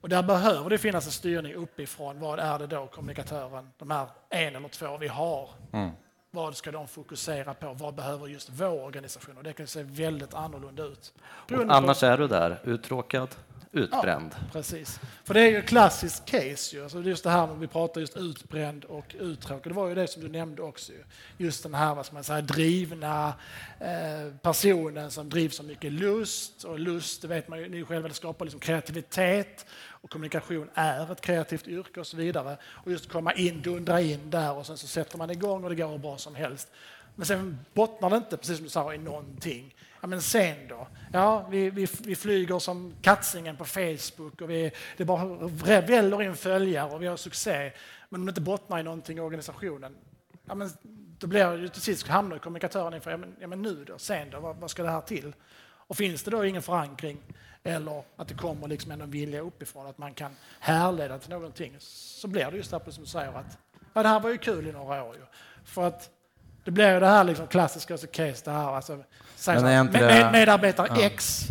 Och 0.00 0.08
där 0.08 0.22
behöver 0.22 0.70
det 0.70 0.78
finnas 0.78 1.06
en 1.06 1.12
styrning 1.12 1.54
uppifrån. 1.54 2.20
Vad 2.20 2.38
är 2.38 2.58
det 2.58 2.66
då 2.66 2.86
kommunikatören, 2.86 3.70
de 3.78 3.90
här 3.90 4.06
en 4.28 4.56
eller 4.56 4.68
två 4.68 4.96
vi 4.96 5.08
har, 5.08 5.48
mm. 5.72 5.90
vad 6.30 6.56
ska 6.56 6.70
de 6.70 6.88
fokusera 6.88 7.54
på? 7.54 7.72
Vad 7.72 7.94
behöver 7.94 8.26
just 8.26 8.50
vår 8.52 8.84
organisation? 8.84 9.36
Och 9.36 9.42
det 9.42 9.52
kan 9.52 9.66
se 9.66 9.82
väldigt 9.82 10.34
annorlunda 10.34 10.82
ut. 10.84 11.12
Annars 11.68 12.02
är 12.02 12.18
du 12.18 12.28
där, 12.28 12.58
uttråkad, 12.64 13.28
utbränd. 13.72 14.30
Ja, 14.32 14.46
precis. 14.52 15.00
För 15.24 15.34
det 15.34 15.40
är 15.40 15.50
ju 15.50 15.58
ett 15.58 15.68
klassiskt 15.68 16.24
case. 16.24 16.76
Ju. 16.76 16.82
Alltså 16.82 17.02
just 17.02 17.24
det 17.24 17.30
här 17.30 17.46
när 17.46 17.54
vi 17.54 17.66
pratar 17.66 18.00
just 18.00 18.16
utbränd 18.16 18.84
och 18.84 19.16
uttråkad. 19.18 19.72
Det 19.72 19.76
var 19.76 19.88
ju 19.88 19.94
det 19.94 20.06
som 20.06 20.22
du 20.22 20.28
nämnde 20.28 20.62
också. 20.62 20.92
Ju. 20.92 21.04
Just 21.36 21.62
den 21.62 21.74
här 21.74 21.94
vad 21.94 22.06
ska 22.06 22.14
man 22.14 22.24
säga, 22.24 22.40
drivna 22.40 23.34
eh, 23.78 24.34
personen 24.42 25.10
som 25.10 25.28
drivs 25.28 25.60
av 25.60 25.66
mycket 25.66 25.92
lust. 25.92 26.64
Och 26.64 26.78
lust, 26.78 27.22
det 27.22 27.28
vet 27.28 27.48
man 27.48 27.58
ju 27.58 27.68
ni 27.68 27.84
själva, 27.84 28.08
det 28.08 28.14
skapar 28.14 28.44
liksom 28.44 28.60
kreativitet. 28.60 29.66
Och 29.88 30.10
kommunikation 30.10 30.70
är 30.74 31.12
ett 31.12 31.20
kreativt 31.20 31.68
yrke 31.68 32.00
och 32.00 32.06
så 32.06 32.16
vidare. 32.16 32.56
Och 32.64 32.90
just 32.92 33.08
komma 33.08 33.32
in, 33.32 33.62
dundra 33.62 34.00
in 34.00 34.30
där 34.30 34.52
och 34.52 34.66
sen 34.66 34.76
så 34.76 34.86
sätter 34.86 35.18
man 35.18 35.30
igång 35.30 35.64
och 35.64 35.70
det 35.70 35.76
går 35.76 35.88
hur 35.88 35.98
bra 35.98 36.18
som 36.18 36.34
helst. 36.34 36.68
Men 37.14 37.26
sen 37.26 37.58
bottnar 37.74 38.10
det 38.10 38.16
inte, 38.16 38.36
precis 38.36 38.56
som 38.56 38.64
du 38.64 38.70
sa, 38.70 38.94
i 38.94 38.98
någonting. 38.98 39.74
Ja, 40.00 40.06
men 40.06 40.22
sen 40.22 40.68
då? 40.68 40.86
Ja, 41.12 41.46
vi, 41.50 41.70
vi, 41.70 41.88
vi 42.00 42.16
flyger 42.16 42.58
som 42.58 42.94
katsingen 43.02 43.56
på 43.56 43.64
Facebook 43.64 44.40
och 44.40 44.50
vi, 44.50 44.72
det 44.96 45.04
bara 45.04 45.48
väller 45.80 46.22
in 46.22 46.36
följare 46.36 46.90
och 46.90 47.02
vi 47.02 47.06
har 47.06 47.16
succé. 47.16 47.72
Men 48.08 48.20
om 48.20 48.26
det 48.26 48.30
inte 48.30 48.40
bottnar 48.40 48.80
i 48.80 48.82
någonting 48.82 49.18
i 49.18 49.20
organisationen, 49.20 49.96
ja, 50.46 50.54
men 50.54 50.70
då 51.18 51.26
blir 51.26 51.56
ju 51.56 51.68
till 51.68 51.82
sist 51.82 52.06
hamnar 52.06 52.38
kommunikatören 52.38 52.94
inför, 52.94 53.10
ja 53.10 53.16
men, 53.16 53.36
ja 53.40 53.46
men 53.46 53.62
nu 53.62 53.84
då, 53.84 53.98
sen 53.98 54.30
då, 54.30 54.40
vad, 54.40 54.56
vad, 54.56 54.70
ska 54.70 54.82
det 54.82 54.90
här 54.90 55.00
till? 55.00 55.34
Och 55.62 55.96
finns 55.96 56.22
det 56.22 56.30
då 56.30 56.44
ingen 56.44 56.62
förankring 56.62 57.20
eller 57.62 58.02
att 58.16 58.28
det 58.28 58.34
kommer 58.34 58.68
liksom 58.68 58.90
en 58.90 59.10
vilja 59.10 59.40
uppifrån, 59.40 59.86
att 59.86 59.98
man 59.98 60.14
kan 60.14 60.36
härleda 60.60 61.18
till 61.18 61.30
någonting, 61.30 61.74
så 61.78 62.28
blir 62.28 62.50
det 62.50 62.56
just 62.56 62.70
det 62.70 62.92
som 62.92 63.04
du 63.04 63.10
säger 63.10 63.32
att 63.32 63.58
ja, 63.92 64.02
det 64.02 64.08
här 64.08 64.20
var 64.20 64.30
ju 64.30 64.38
kul 64.38 64.66
i 64.66 64.72
några 64.72 65.04
år. 65.04 65.16
Ju. 65.16 65.22
För 65.64 65.86
att 65.86 66.10
det 66.64 66.70
blir 66.70 66.94
ju 66.94 67.00
det 67.00 67.06
här 67.06 67.24
liksom 67.24 67.46
klassiska 67.46 67.96
case, 67.96 68.42
det 68.44 68.50
här 68.50 68.72
alltså, 68.72 68.98
med, 69.46 69.92
med, 69.92 70.32
medarbetare 70.32 70.86
ja. 70.90 71.02
X 71.02 71.46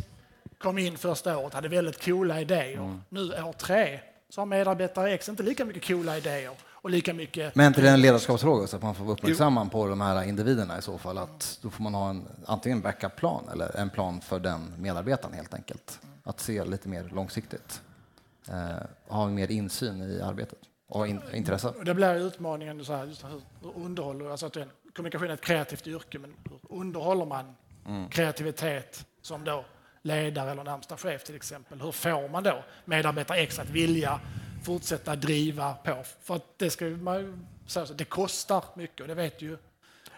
kom 0.58 0.78
in 0.78 0.98
första 0.98 1.38
året, 1.38 1.54
hade 1.54 1.68
väldigt 1.68 2.06
coola 2.06 2.42
idéer. 2.42 2.78
Mm. 2.78 3.02
Nu 3.10 3.22
år 3.22 3.54
tre 3.54 4.00
så 4.30 4.42
har 4.42 4.46
medarbetare 4.46 5.12
X 5.14 5.30
inte 5.30 5.44
lika 5.44 5.66
mycket 5.66 5.88
coola 5.88 6.18
idéer 6.18 6.52
och 6.82 6.90
lika 6.90 7.14
mycket... 7.14 7.56
Men 7.56 7.66
inte 7.66 7.82
det 7.82 7.90
en 7.90 8.02
ledarskapsfråga 8.02 8.68
så 8.68 8.76
att 8.76 8.84
man 8.84 8.96
får 8.96 9.04
vara 9.04 9.14
uppmärksam 9.14 9.70
på 9.70 9.88
de 9.88 10.02
här 10.02 10.24
individerna 10.24 10.78
i 10.78 10.82
så 10.82 10.98
fall? 10.98 11.18
Att 11.18 11.60
då 11.62 11.70
får 11.70 11.84
man 11.84 11.94
ha 11.94 12.10
en, 12.10 12.28
antingen 12.46 12.78
en 12.78 12.82
backup-plan 12.82 13.44
eller 13.54 13.78
en 13.78 13.90
plan 13.90 14.22
för 14.22 14.40
den 14.40 14.74
medarbetaren 14.78 15.34
helt 15.34 15.54
enkelt. 15.54 16.00
Att 16.24 16.40
se 16.40 16.66
lite 16.66 16.90
mer 16.90 17.10
långsiktigt. 17.14 17.82
Eh, 18.48 18.86
ha 19.08 19.28
mer 19.28 19.52
insyn 19.52 20.02
i 20.02 20.22
arbetet 20.22 20.60
och 20.90 21.08
in, 21.08 21.22
intresse. 21.34 21.74
Det 21.86 21.94
blir 21.94 22.16
utmaningen 22.16 22.86
så 22.86 22.96
här, 22.96 23.06
just 23.06 23.24
hur 23.24 23.86
underhåller, 23.86 24.30
alltså 24.30 24.46
att 24.46 24.58
kommunikation 25.00 25.30
är 25.30 25.34
ett 25.34 25.42
kreativt 25.42 25.88
yrke, 25.88 26.20
men 26.20 26.34
hur 26.50 26.78
underhåller 26.80 27.26
man 27.26 27.56
mm. 27.88 28.10
kreativitet 28.10 29.06
som 29.22 29.44
då 29.44 29.66
ledare 30.02 30.52
eller 30.52 30.64
närmsta 30.64 30.98
chef 30.98 31.24
till 31.24 31.36
exempel. 31.36 31.82
Hur 31.82 31.92
får 31.92 32.30
man 32.30 32.44
då 32.44 32.64
medarbetare 32.86 33.38
X 33.38 33.60
att 33.60 33.70
vilja 33.70 34.20
fortsätta 34.64 35.16
driva 35.16 35.74
på? 35.74 36.04
För 36.24 36.36
att 36.36 36.58
det, 36.58 36.70
ska 36.70 36.86
man, 36.86 37.48
så 37.66 37.86
det 37.86 38.06
kostar 38.06 38.64
mycket 38.76 39.02
och 39.02 39.08
det 39.08 39.14
vet 39.14 39.42
ju 39.42 39.58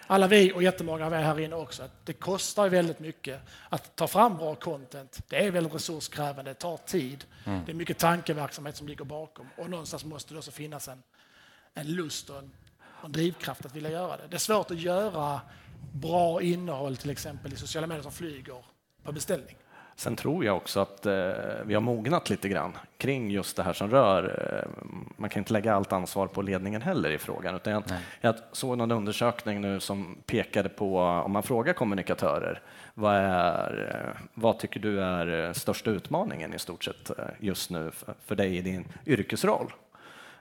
alla 0.08 0.28
vi 0.28 0.54
och 0.54 0.64
jättemånga 0.64 1.06
av 1.06 1.14
er 1.14 1.22
här 1.22 1.40
inne 1.40 1.56
också, 1.56 1.84
att 1.84 2.06
det 2.06 2.14
kostar 2.14 2.70
väldigt 2.70 3.00
mycket 3.00 3.42
att 3.70 3.96
ta 3.96 4.08
fram 4.08 4.38
bra 4.38 4.56
content. 4.56 5.20
Det 5.28 5.46
är 5.46 5.52
väldigt 5.52 5.74
resurskrävande, 5.74 6.52
det 6.52 6.56
tar 6.56 6.78
tid. 6.78 7.26
Mm. 7.46 7.66
Det 7.66 7.72
är 7.72 7.74
mycket 7.74 7.98
tankeverksamhet 7.98 8.76
som 8.76 8.88
ligger 8.88 9.06
bakom 9.06 9.50
och 9.58 9.70
någonstans 9.70 10.06
måste 10.06 10.34
det 10.34 10.38
också 10.38 10.52
finnas 10.52 10.88
en, 10.88 11.04
en 11.74 11.88
lust 11.88 12.30
och 12.30 12.38
en, 12.38 12.52
en 13.06 13.12
drivkraft 13.12 13.66
att 13.66 13.76
vilja 13.76 13.90
göra 13.90 14.18
det. 14.18 14.24
Det 14.30 14.36
är 14.36 14.40
svårt 14.40 14.72
att 14.72 14.80
göra 14.80 15.42
bra 15.94 16.42
innehåll 16.42 16.98
till 16.98 17.10
exempel 17.10 17.54
i 17.54 17.56
sociala 17.56 17.88
medier 17.88 18.04
som 18.04 18.12
flyger 18.12 18.56
på 19.04 19.12
beställning. 19.12 19.56
Sen 19.96 20.16
tror 20.16 20.46
jag 20.46 20.58
också 20.58 20.80
att 20.80 21.06
eh, 21.06 21.32
vi 21.66 21.74
har 21.74 21.82
mognat 21.82 22.30
lite 22.30 22.50
grann 22.50 22.78
kring 22.98 23.32
just 23.32 23.58
det 23.58 23.64
här 23.64 23.74
som 23.74 23.90
rör, 23.90 24.24
eh, 24.54 24.86
man 25.18 25.30
kan 25.30 25.40
inte 25.40 25.54
lägga 25.54 25.74
allt 25.74 25.92
ansvar 25.92 26.28
på 26.28 26.42
ledningen 26.42 26.82
heller 26.82 27.10
i 27.10 27.18
frågan, 27.18 27.56
utan 27.56 27.74
jag, 27.74 27.84
jag 28.22 28.36
såg 28.52 28.78
någon 28.78 28.92
undersökning 28.92 29.62
nu 29.62 29.80
som 29.80 30.18
pekade 30.26 30.70
på, 30.70 31.00
om 31.00 31.32
man 31.32 31.44
frågar 31.44 31.74
kommunikatörer, 31.74 32.62
vad, 32.94 33.16
är, 33.16 33.90
eh, 33.96 34.22
vad 34.34 34.60
tycker 34.60 34.80
du 34.80 35.02
är 35.04 35.48
eh, 35.48 35.54
största 35.54 35.92
utmaningen 35.92 36.54
i 36.54 36.60
stort 36.60 36.84
sett 36.84 37.10
eh, 37.10 37.26
just 37.40 37.70
nu 37.70 37.92
för, 37.92 38.14
för 38.26 38.36
dig 38.36 38.58
i 38.58 38.62
din 38.62 38.86
yrkesroll? 39.06 39.74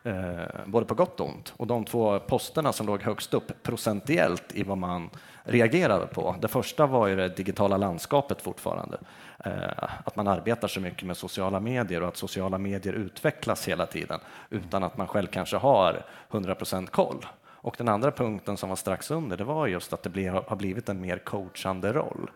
Eh, 0.02 0.44
både 0.66 0.86
på 0.86 0.94
gott 0.94 1.20
och 1.20 1.28
ont. 1.28 1.54
Och 1.56 1.66
de 1.66 1.84
två 1.84 2.18
posterna 2.18 2.72
som 2.72 2.86
låg 2.86 3.02
högst 3.02 3.34
upp 3.34 3.62
procentuellt 3.62 4.54
i 4.54 4.62
vad 4.62 4.78
man 4.78 5.10
reagerade 5.44 6.06
på. 6.06 6.36
Det 6.40 6.48
första 6.48 6.86
var 6.86 7.06
ju 7.06 7.16
det 7.16 7.28
digitala 7.28 7.76
landskapet 7.76 8.42
fortfarande. 8.42 8.98
Eh, 9.44 9.84
att 10.04 10.16
man 10.16 10.28
arbetar 10.28 10.68
så 10.68 10.80
mycket 10.80 11.06
med 11.06 11.16
sociala 11.16 11.60
medier 11.60 12.02
och 12.02 12.08
att 12.08 12.16
sociala 12.16 12.58
medier 12.58 12.92
utvecklas 12.92 13.68
hela 13.68 13.86
tiden 13.86 14.20
utan 14.50 14.84
att 14.84 14.96
man 14.96 15.06
själv 15.06 15.26
kanske 15.26 15.56
har 15.56 16.02
100% 16.30 16.86
koll. 16.86 17.26
Och 17.62 17.74
den 17.78 17.88
andra 17.88 18.10
punkten 18.10 18.56
som 18.56 18.68
var 18.68 18.76
strax 18.76 19.10
under, 19.10 19.36
det 19.36 19.44
var 19.44 19.66
just 19.66 19.92
att 19.92 20.02
det 20.02 20.10
blir, 20.10 20.30
har 20.30 20.56
blivit 20.56 20.88
en 20.88 21.00
mer 21.00 21.18
coachande 21.18 21.92
roll. 21.92 22.30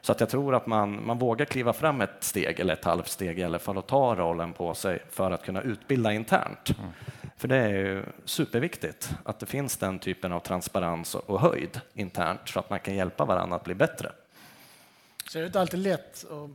Så 0.00 0.12
att 0.12 0.20
jag 0.20 0.28
tror 0.28 0.54
att 0.54 0.66
man, 0.66 1.06
man 1.06 1.18
vågar 1.18 1.46
kliva 1.46 1.72
fram 1.72 2.00
ett 2.00 2.16
steg 2.20 2.60
eller 2.60 2.72
ett 2.72 2.84
halvt 2.84 3.08
steg 3.08 3.38
i 3.38 3.44
alla 3.44 3.58
fall 3.58 3.78
och 3.78 3.86
ta 3.86 4.14
rollen 4.14 4.52
på 4.52 4.74
sig 4.74 5.02
för 5.10 5.30
att 5.30 5.44
kunna 5.44 5.62
utbilda 5.62 6.12
internt. 6.12 6.78
Mm. 6.78 6.90
För 7.36 7.48
det 7.48 7.56
är 7.56 7.68
ju 7.68 8.04
superviktigt 8.24 9.10
att 9.24 9.40
det 9.40 9.46
finns 9.46 9.76
den 9.76 9.98
typen 9.98 10.32
av 10.32 10.40
transparens 10.40 11.14
och 11.14 11.40
höjd 11.40 11.80
internt 11.94 12.40
så 12.44 12.58
att 12.58 12.70
man 12.70 12.80
kan 12.80 12.94
hjälpa 12.94 13.24
varandra 13.24 13.56
att 13.56 13.64
bli 13.64 13.74
bättre. 13.74 14.12
Så 15.30 15.38
det 15.38 15.44
är 15.44 15.46
inte 15.46 15.60
alltid 15.60 15.80
lätt 15.80 16.24
att 16.30 16.50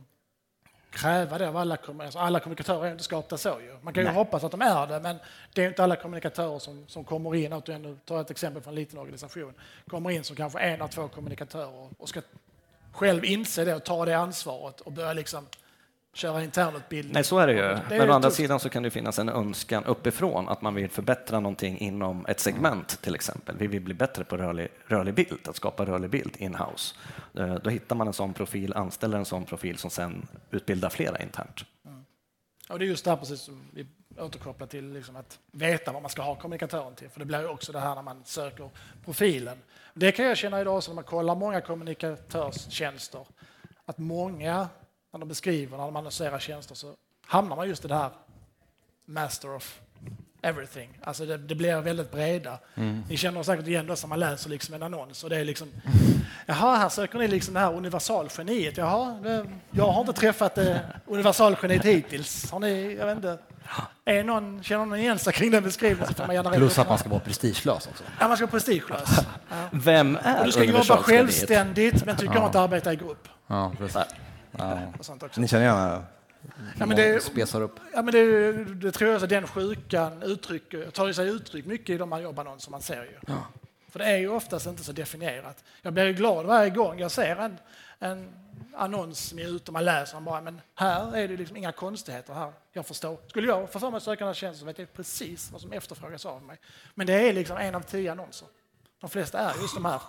kräva 0.94 1.38
det 1.38 1.48
av 1.48 1.56
alla, 1.56 1.78
alltså 1.98 2.18
alla 2.18 2.40
kommunikatörer 2.40 2.86
är 2.86 2.92
inte 2.92 3.04
skapta 3.04 3.38
så. 3.38 3.60
Ju. 3.60 3.76
Man 3.82 3.94
kan 3.94 4.02
ju 4.02 4.08
Nej. 4.08 4.14
hoppas 4.14 4.44
att 4.44 4.50
de 4.50 4.62
är 4.62 4.86
det, 4.86 5.00
men 5.00 5.16
det 5.52 5.64
är 5.64 5.68
inte 5.68 5.84
alla 5.84 5.96
kommunikatörer 5.96 6.58
som, 6.58 6.84
som 6.88 7.04
kommer 7.04 7.34
in, 7.34 7.52
att 7.52 7.64
du 7.64 7.96
tar 8.04 8.20
ett 8.20 8.30
exempel 8.30 8.62
från 8.62 8.70
en 8.70 8.74
liten 8.74 8.98
organisation, 8.98 9.54
kommer 9.88 10.10
in 10.10 10.24
som 10.24 10.36
kanske 10.36 10.58
en 10.58 10.82
av 10.82 10.88
två 10.88 11.08
kommunikatörer 11.08 11.88
och 11.98 12.08
ska 12.08 12.20
själv 12.94 13.24
inse 13.24 13.64
det 13.64 13.74
och 13.74 13.84
ta 13.84 14.04
det 14.04 14.18
ansvaret 14.18 14.80
och 14.80 14.92
börja 14.92 15.12
liksom 15.12 15.46
köra 16.12 16.44
internutbildning. 16.44 17.14
Nej, 17.14 17.24
så 17.24 17.38
är 17.38 17.46
det 17.46 17.52
ju. 17.52 17.60
Det 17.60 17.84
Men 17.98 18.10
å 18.10 18.12
andra 18.12 18.30
sidan 18.30 18.60
så 18.60 18.68
kan 18.68 18.82
det 18.82 18.90
finnas 18.90 19.18
en 19.18 19.28
önskan 19.28 19.84
uppifrån 19.84 20.48
att 20.48 20.62
man 20.62 20.74
vill 20.74 20.90
förbättra 20.90 21.40
någonting 21.40 21.78
inom 21.78 22.26
ett 22.26 22.40
segment 22.40 23.02
till 23.02 23.14
exempel. 23.14 23.56
Vi 23.58 23.66
vill 23.66 23.82
bli 23.82 23.94
bättre 23.94 24.24
på 24.24 24.36
rörlig, 24.36 24.68
rörlig 24.86 25.14
bild, 25.14 25.48
att 25.48 25.56
skapa 25.56 25.84
rörlig 25.84 26.10
bild 26.10 26.36
in-house. 26.38 26.94
Eh, 27.34 27.54
då 27.54 27.70
hittar 27.70 27.96
man 27.96 28.06
en 28.06 28.12
sån 28.12 28.34
profil, 28.34 28.72
anställer 28.72 29.18
en 29.18 29.24
sån 29.24 29.44
profil 29.44 29.78
som 29.78 29.90
sen 29.90 30.26
utbildar 30.50 30.88
flera 30.88 31.22
internt. 31.22 31.64
Mm. 31.86 32.04
Och 32.68 32.78
det 32.78 32.84
är 32.84 32.86
just 32.86 33.04
det 33.04 33.10
här 33.10 33.18
precis 33.18 33.40
som 33.40 33.62
vi 33.72 33.86
återkopplar 34.18 34.66
till 34.66 34.92
liksom 34.92 35.16
att 35.16 35.38
veta 35.52 35.92
vad 35.92 36.02
man 36.02 36.10
ska 36.10 36.22
ha 36.22 36.34
kommunikatören 36.34 36.94
till. 36.94 37.08
För 37.08 37.20
det 37.20 37.26
blir 37.26 37.40
ju 37.40 37.48
också 37.48 37.72
det 37.72 37.80
här 37.80 37.94
när 37.94 38.02
man 38.02 38.22
söker 38.24 38.70
profilen. 39.04 39.58
Det 39.94 40.12
kan 40.12 40.24
jag 40.24 40.36
känna 40.36 40.60
idag 40.60 40.76
också 40.76 40.90
när 40.90 40.94
man 40.94 41.04
kollar 41.04 41.34
många 41.34 41.60
kommunikatörstjänster. 41.60 43.26
Att 43.86 43.98
många, 43.98 44.68
när 45.12 45.20
de 45.20 45.28
beskriver, 45.28 45.76
när 45.76 45.84
de 45.84 45.96
annonserar 45.96 46.38
tjänster 46.38 46.74
så 46.74 46.94
hamnar 47.26 47.56
man 47.56 47.68
just 47.68 47.84
i 47.84 47.88
det 47.88 47.94
här 47.94 48.10
master 49.04 49.54
of 49.54 49.80
everything. 50.42 50.98
Alltså 51.02 51.26
det, 51.26 51.38
det 51.38 51.54
blir 51.54 51.80
väldigt 51.80 52.12
breda. 52.12 52.58
Mm. 52.74 53.02
Ni 53.08 53.16
känner 53.16 53.42
säkert 53.42 53.66
igen 53.66 53.86
det 53.86 53.96
som 53.96 54.10
man 54.10 54.20
läser 54.20 54.50
liksom 54.50 54.74
en 54.74 54.82
annons 54.82 55.24
och 55.24 55.30
det 55.30 55.36
är 55.36 55.44
liksom 55.44 55.68
Jaha, 56.46 56.76
här 56.76 56.88
söker 56.88 57.18
ni 57.18 57.28
liksom 57.28 57.54
det 57.54 57.60
här 57.60 57.72
universalgeniet. 57.74 58.76
Jaha, 58.76 59.18
det, 59.22 59.46
jag 59.70 59.84
har 59.84 60.00
inte 60.00 60.12
träffat 60.12 60.54
det 60.54 60.80
universalgeniet 61.06 61.84
hittills. 61.84 62.50
Har 62.50 62.60
ni, 62.60 62.94
jag 62.94 63.06
vet 63.06 63.16
inte. 63.16 63.38
Är 64.04 64.24
någon, 64.24 64.62
känner 64.62 64.84
någon 64.84 64.98
igen 64.98 65.18
sig 65.18 65.32
kring 65.32 65.50
den 65.50 65.62
beskrivningen 65.62 66.14
får 66.14 66.26
man 66.26 66.34
gärna 66.34 66.50
Plus 66.50 66.78
att 66.78 66.88
man 66.88 66.98
ska 66.98 67.08
vara 67.08 67.20
prestigelös 67.20 67.86
också. 67.86 68.04
Ja, 68.20 68.28
man 68.28 68.36
ska 68.36 68.46
vara 68.46 68.50
prestigelös. 68.50 69.08
Ja. 69.50 69.56
Vem 69.72 70.18
är 70.22 70.38
och 70.40 70.46
Du 70.46 70.52
ska 70.52 70.64
jobba 70.64 70.96
självständigt 70.96 72.04
men 72.04 72.16
tycker 72.16 72.34
ja. 72.34 72.40
om 72.40 72.46
att 72.46 72.54
arbeta 72.54 72.92
i 72.92 72.96
grupp. 72.96 73.28
Ja, 73.46 73.72
precis. 73.78 74.02
Ja. 74.58 74.78
Ni 75.36 75.48
känner 75.48 75.64
igen 75.64 76.02
Ja, 76.78 76.86
men 76.86 76.96
det, 76.96 77.22
spesar 77.22 77.60
upp. 77.60 77.80
Ja, 77.94 78.02
men 78.02 78.14
det, 78.14 78.52
det 78.64 78.92
tror 78.92 79.10
jag 79.10 79.22
att 79.22 79.28
den 79.28 79.46
sjukan 79.46 80.22
uttrycker, 80.22 80.90
tar 80.90 81.12
sig 81.12 81.28
uttryck 81.28 81.66
mycket 81.66 81.90
i 81.90 81.98
de 81.98 82.12
här 82.12 82.20
jobbannonser 82.20 82.70
man 82.70 82.82
ser. 82.82 83.02
Ju. 83.02 83.18
Ja. 83.26 83.46
För 83.94 83.98
det 83.98 84.04
är 84.04 84.16
ju 84.16 84.28
oftast 84.28 84.66
inte 84.66 84.84
så 84.84 84.92
definierat. 84.92 85.64
Jag 85.82 85.92
blir 85.92 86.12
glad 86.12 86.46
varje 86.46 86.70
gång 86.70 86.98
jag 86.98 87.10
ser 87.10 87.36
en, 87.36 87.58
en 87.98 88.34
annons 88.76 89.18
som 89.18 89.38
är 89.38 89.46
ute 89.56 89.70
och 89.70 89.72
man 89.72 89.84
läser 89.84 90.14
den 90.14 90.24
bara, 90.24 90.40
men 90.40 90.60
här 90.74 91.16
är 91.16 91.28
det 91.28 91.36
liksom 91.36 91.56
inga 91.56 91.72
konstigheter 91.72 92.34
här. 92.34 92.52
Jag 92.72 92.86
förstår. 92.86 93.18
Skulle 93.26 93.48
jag 93.48 93.72
få 93.72 93.78
för 93.80 93.90
mig 93.90 93.96
att 93.96 94.02
söka 94.02 94.26
här 94.26 94.34
tjänsten 94.34 94.60
så 94.60 94.66
vet 94.66 94.78
jag 94.78 94.92
precis 94.92 95.50
vad 95.52 95.60
som 95.60 95.72
efterfrågas 95.72 96.26
av 96.26 96.42
mig. 96.42 96.58
Men 96.94 97.06
det 97.06 97.28
är 97.28 97.32
liksom 97.32 97.56
en 97.56 97.74
av 97.74 97.80
tio 97.80 98.12
annonser. 98.12 98.48
De 99.00 99.10
flesta 99.10 99.38
är 99.38 99.54
just 99.62 99.74
de 99.74 99.84
här. 99.84 100.00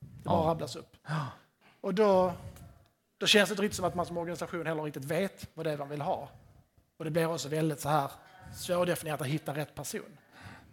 Det 0.00 0.06
Ja. 0.24 0.44
rabblas 0.46 0.76
upp. 0.76 0.96
Och 1.80 1.94
då, 1.94 2.32
då 3.18 3.26
känns 3.26 3.48
det 3.48 3.52
inte 3.52 3.62
riktigt 3.62 3.76
som 3.76 3.84
att 3.84 3.94
man 3.94 4.06
som 4.06 4.16
organisation 4.16 4.66
heller 4.66 4.82
riktigt 4.82 5.04
vet 5.04 5.48
vad 5.54 5.66
det 5.66 5.72
är 5.72 5.76
man 5.76 5.88
vill 5.88 6.00
ha. 6.00 6.28
Och 6.96 7.04
det 7.04 7.10
blir 7.10 7.26
också 7.26 7.48
väldigt 7.48 7.80
så 7.80 7.88
här 7.88 8.10
svårdefinierat 8.56 9.20
att 9.20 9.26
hitta 9.26 9.54
rätt 9.54 9.74
person. 9.74 10.18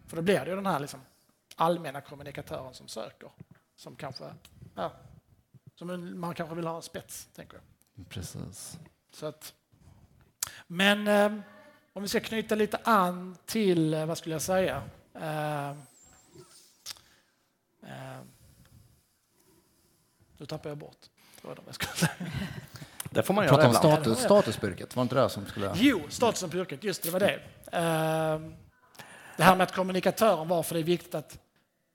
För 0.07 0.15
då 0.15 0.21
blir 0.21 0.39
det 0.39 0.49
ju 0.49 0.55
den 0.55 0.65
här 0.65 0.79
liksom 0.79 0.99
allmänna 1.55 2.01
kommunikatören 2.01 2.73
som 2.73 2.87
söker. 2.87 3.29
Som 3.75 3.95
kanske, 3.95 4.23
ja, 4.75 4.91
som 5.75 5.89
en- 5.89 6.19
man 6.19 6.33
kanske 6.33 6.55
vill 6.55 6.67
ha 6.67 6.75
en 6.75 6.81
spets, 6.81 7.27
tänker 7.35 7.57
jag. 7.57 8.09
Precis. 8.09 8.77
Så 9.13 9.25
att, 9.25 9.53
men 10.67 11.07
eh, 11.07 11.39
om 11.93 12.01
vi 12.01 12.07
ska 12.07 12.19
knyta 12.19 12.55
lite 12.55 12.77
an 12.83 13.37
till, 13.45 13.93
eh, 13.93 14.05
vad 14.05 14.17
skulle 14.17 14.35
jag 14.35 14.41
säga? 14.41 14.83
Eh, 15.13 15.69
eh, 17.83 18.19
nu 20.37 20.45
tappar 20.45 20.69
jag 20.69 20.77
bort 20.77 20.97
tråden, 21.41 21.63
vad 21.65 21.67
jag 21.67 21.75
skulle 21.75 21.91
säga. 22.07 22.31
Det 23.09 23.23
får 23.23 23.33
man 23.33 23.47
Prata 23.47 23.61
göra 23.61 23.69
om 23.69 23.75
ibland. 23.75 23.95
status, 24.03 24.23
status 24.23 24.57
på 24.57 24.67
yrket, 24.67 24.95
var 24.95 25.03
inte 25.03 25.15
det 25.15 25.29
som 25.29 25.45
skulle... 25.45 25.71
Jo, 25.75 26.01
statusen 26.09 26.49
på 26.49 26.57
yrket, 26.57 26.83
just 26.83 27.03
det, 27.03 27.11
var 27.11 27.19
det. 27.19 27.33
Eh, 27.71 28.39
det 29.37 29.43
här 29.43 29.55
med 29.55 29.61
att 29.63 29.73
kommunikatören, 29.75 30.47
varför 30.47 30.73
det 30.75 30.81
är 30.81 30.83
viktigt 30.83 31.15
att, 31.15 31.39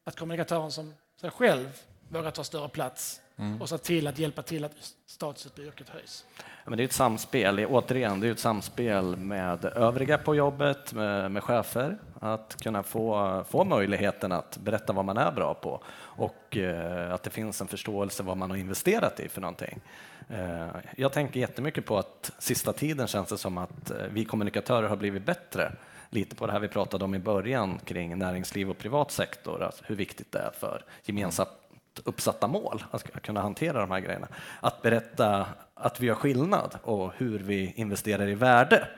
att 0.08 0.16
kommunikatören 0.16 0.70
som 0.70 0.94
sig 1.20 1.30
själv 1.30 1.68
vågar 2.08 2.30
ta 2.30 2.44
större 2.44 2.68
plats 2.68 3.20
och 3.60 3.68
se 3.68 3.78
till 3.78 4.06
att 4.06 4.18
hjälpa 4.18 4.42
till 4.42 4.64
att 4.64 4.72
statusen 5.06 5.52
på 5.54 5.62
yrket 5.62 5.88
höjs. 5.88 6.26
Ja, 6.36 6.70
men 6.70 6.76
det 6.76 6.82
är 6.82 6.84
ett 6.84 6.92
samspel, 6.92 7.66
återigen, 7.66 8.20
det 8.20 8.28
är 8.28 8.32
ett 8.32 8.38
samspel 8.38 9.16
med 9.16 9.64
övriga 9.64 10.18
på 10.18 10.34
jobbet, 10.34 10.92
med, 10.92 11.30
med 11.30 11.44
chefer, 11.44 11.98
att 12.20 12.56
kunna 12.62 12.82
få, 12.82 13.44
få 13.48 13.64
möjligheten 13.64 14.32
att 14.32 14.56
berätta 14.56 14.92
vad 14.92 15.04
man 15.04 15.16
är 15.16 15.32
bra 15.32 15.54
på 15.54 15.82
och 15.98 16.56
eh, 16.56 17.14
att 17.14 17.22
det 17.22 17.30
finns 17.30 17.60
en 17.60 17.68
förståelse 17.68 18.22
vad 18.22 18.36
man 18.36 18.50
har 18.50 18.56
investerat 18.56 19.20
i 19.20 19.28
för 19.28 19.40
någonting. 19.40 19.80
Eh, 20.28 20.66
jag 20.96 21.12
tänker 21.12 21.40
jättemycket 21.40 21.86
på 21.86 21.98
att 21.98 22.32
sista 22.38 22.72
tiden 22.72 23.06
känns 23.06 23.28
det 23.28 23.38
som 23.38 23.58
att 23.58 23.90
eh, 23.90 23.96
vi 24.10 24.24
kommunikatörer 24.24 24.88
har 24.88 24.96
blivit 24.96 25.26
bättre. 25.26 25.72
Lite 26.10 26.36
på 26.36 26.46
det 26.46 26.52
här 26.52 26.60
vi 26.60 26.68
pratade 26.68 27.04
om 27.04 27.14
i 27.14 27.18
början 27.18 27.78
kring 27.84 28.18
näringsliv 28.18 28.70
och 28.70 28.78
privat 28.78 29.10
sektor, 29.10 29.62
alltså 29.62 29.84
hur 29.86 29.96
viktigt 29.96 30.32
det 30.32 30.38
är 30.38 30.50
för 30.50 30.84
gemensamt 31.04 31.50
uppsatta 32.04 32.46
mål, 32.46 32.84
att 32.90 33.22
kunna 33.22 33.40
hantera 33.40 33.80
de 33.80 33.90
här 33.90 34.00
grejerna. 34.00 34.28
Att 34.60 34.82
berätta 34.82 35.46
att 35.74 36.00
vi 36.00 36.06
gör 36.06 36.14
skillnad 36.14 36.78
och 36.82 37.12
hur 37.16 37.38
vi 37.38 37.72
investerar 37.76 38.28
i 38.28 38.34
värde. 38.34 38.88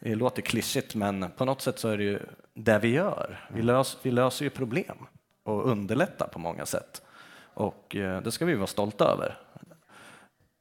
Det 0.00 0.14
låter 0.14 0.42
klyschigt, 0.42 0.94
men 0.94 1.30
på 1.36 1.44
något 1.44 1.60
sätt 1.60 1.78
så 1.78 1.88
är 1.88 1.96
det 1.96 2.04
ju 2.04 2.20
det 2.54 2.78
vi 2.78 2.88
gör. 2.88 3.48
Vi, 3.48 3.62
lös, 3.62 3.98
vi 4.02 4.10
löser 4.10 4.44
ju 4.44 4.50
problem 4.50 4.96
och 5.42 5.70
underlättar 5.70 6.26
på 6.26 6.38
många 6.38 6.66
sätt. 6.66 7.02
Och 7.54 7.96
eh, 7.96 8.22
det 8.22 8.32
ska 8.32 8.44
vi 8.44 8.54
vara 8.54 8.66
stolta 8.66 9.04
över. 9.04 9.38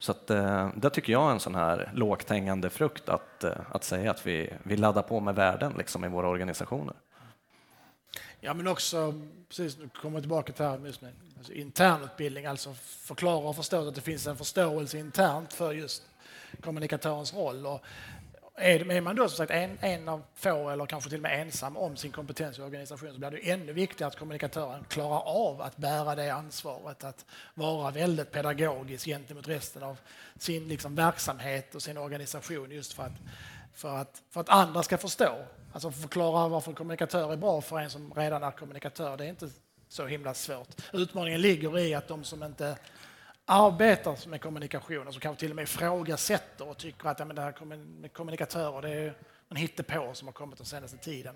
Så 0.03 0.11
att, 0.11 0.29
eh, 0.29 0.69
det 0.75 0.89
tycker 0.89 1.13
jag 1.13 1.27
är 1.27 1.31
en 1.31 1.39
sån 1.39 1.55
här 1.55 1.91
lågt 1.93 2.29
hängande 2.29 2.69
frukt 2.69 3.09
att, 3.09 3.43
eh, 3.43 3.51
att 3.71 3.83
säga 3.83 4.11
att 4.11 4.27
vi, 4.27 4.53
vi 4.63 4.77
laddar 4.77 5.01
på 5.01 5.19
med 5.19 5.35
värden 5.35 5.73
liksom, 5.77 6.05
i 6.05 6.07
våra 6.07 6.27
organisationer. 6.27 6.95
Ja, 8.39 8.53
men 8.53 8.67
också, 8.67 9.13
precis, 9.49 9.77
nu 9.77 9.89
kommer 9.89 10.15
jag 10.15 10.23
tillbaka 10.23 10.53
till 10.53 10.63
det 10.63 10.69
här 10.69 10.79
just 10.85 11.01
med 11.01 11.13
alltså 11.37 11.53
internutbildning, 11.53 12.45
alltså 12.45 12.73
förklara 12.79 13.47
och 13.49 13.55
förstå 13.55 13.87
att 13.87 13.95
det 13.95 14.01
finns 14.01 14.27
en 14.27 14.37
förståelse 14.37 14.97
internt 14.97 15.53
för 15.53 15.73
just 15.73 16.03
kommunikatörens 16.61 17.33
roll. 17.33 17.65
Och 17.65 17.81
är, 18.55 18.91
är 18.91 19.01
man 19.01 19.15
då 19.15 19.27
som 19.29 19.37
sagt 19.37 19.51
en, 19.51 19.77
en 19.81 20.09
av 20.09 20.23
få 20.35 20.69
eller 20.69 20.85
kanske 20.85 21.09
till 21.09 21.19
och 21.19 21.23
med 21.23 21.41
ensam 21.41 21.77
om 21.77 21.97
sin 21.97 22.11
kompetens 22.11 22.59
i 22.59 22.61
organisationen 22.61 23.13
så 23.13 23.19
blir 23.19 23.31
det 23.31 23.51
ännu 23.51 23.73
viktigare 23.73 24.07
att 24.07 24.19
kommunikatören 24.19 24.83
klarar 24.89 25.21
av 25.25 25.61
att 25.61 25.77
bära 25.77 26.15
det 26.15 26.33
ansvaret, 26.33 27.03
att 27.03 27.25
vara 27.53 27.91
väldigt 27.91 28.31
pedagogisk 28.31 29.05
gentemot 29.05 29.47
resten 29.47 29.83
av 29.83 29.97
sin 30.37 30.67
liksom, 30.67 30.95
verksamhet 30.95 31.75
och 31.75 31.81
sin 31.81 31.97
organisation 31.97 32.71
just 32.71 32.93
för 32.93 33.03
att, 33.03 33.17
för 33.73 33.97
att, 33.97 34.21
för 34.29 34.41
att 34.41 34.49
andra 34.49 34.83
ska 34.83 34.97
förstå. 34.97 35.45
Alltså 35.73 35.91
förklara 35.91 36.47
varför 36.47 36.73
kommunikatör 36.73 37.33
är 37.33 37.37
bra 37.37 37.61
för 37.61 37.79
en 37.79 37.89
som 37.89 38.13
redan 38.13 38.43
är 38.43 38.51
kommunikatör, 38.51 39.17
det 39.17 39.25
är 39.25 39.29
inte 39.29 39.49
så 39.89 40.05
himla 40.05 40.33
svårt. 40.33 40.67
Utmaningen 40.93 41.41
ligger 41.41 41.79
i 41.79 41.93
att 41.93 42.07
de 42.07 42.23
som 42.23 42.43
inte 42.43 42.77
arbetar 43.45 44.29
med 44.29 44.41
kommunikation, 44.41 45.07
och 45.07 45.13
som 45.13 45.21
kanske 45.21 45.39
till 45.39 45.49
och 45.49 45.55
med 45.55 45.63
ifrågasätter 45.63 46.67
och 46.67 46.77
tycker 46.77 47.09
att 47.09 47.19
ja, 47.19 47.25
men 47.25 47.35
det 47.35 47.41
här 47.41 47.65
med 47.75 48.13
kommunikatörer 48.13 48.81
det 48.81 48.89
är 48.89 49.13
en 49.49 49.57
hittepå 49.57 50.13
som 50.13 50.27
har 50.27 50.33
kommit 50.33 50.57
den 50.57 50.65
senaste 50.65 50.97
tiden. 50.97 51.35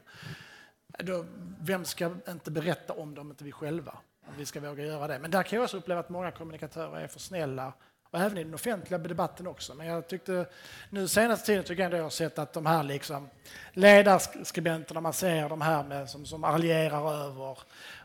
Då, 1.00 1.26
vem 1.62 1.86
ska 1.86 2.16
inte 2.28 2.52
berätta 2.52 2.94
om 2.94 3.16
det 3.16 3.22
om 3.22 3.30
inte 3.30 3.44
vi 3.44 3.52
själva? 3.52 3.98
Om 4.28 4.34
vi 4.38 4.46
ska 4.46 4.60
våga 4.60 4.86
göra 4.86 5.08
det. 5.08 5.20
Men 5.20 5.32
där 5.32 5.44
kan 5.44 5.58
jag 5.58 5.64
också 5.64 5.78
uppleva 5.78 6.00
att 6.00 6.10
många 6.10 6.32
kommunikatörer 6.32 7.00
är 7.00 7.08
för 7.08 7.20
snälla 7.20 7.74
och 8.12 8.20
även 8.20 8.38
i 8.38 8.44
den 8.44 8.54
offentliga 8.54 8.98
debatten 8.98 9.48
också. 9.48 9.74
Men 9.74 9.88
jag 9.88 10.08
tyckte 10.08 10.46
nu 10.90 11.08
senaste 11.08 11.46
tiden 11.46 11.64
tycker 11.64 11.84
jag 11.84 11.86
ändå 11.86 11.98
jag 11.98 12.04
har 12.04 12.10
sett 12.10 12.40
att 12.40 12.54
de 12.54 12.66
här 12.66 12.84
liksom 12.84 13.30
ledarskribenterna 13.72 15.02
man 15.02 15.14
ser, 15.14 15.50
de 15.50 15.62
här 15.62 15.84
med, 15.84 16.10
som, 16.10 16.26
som 16.26 16.44
allierar 16.44 17.14
över 17.14 17.58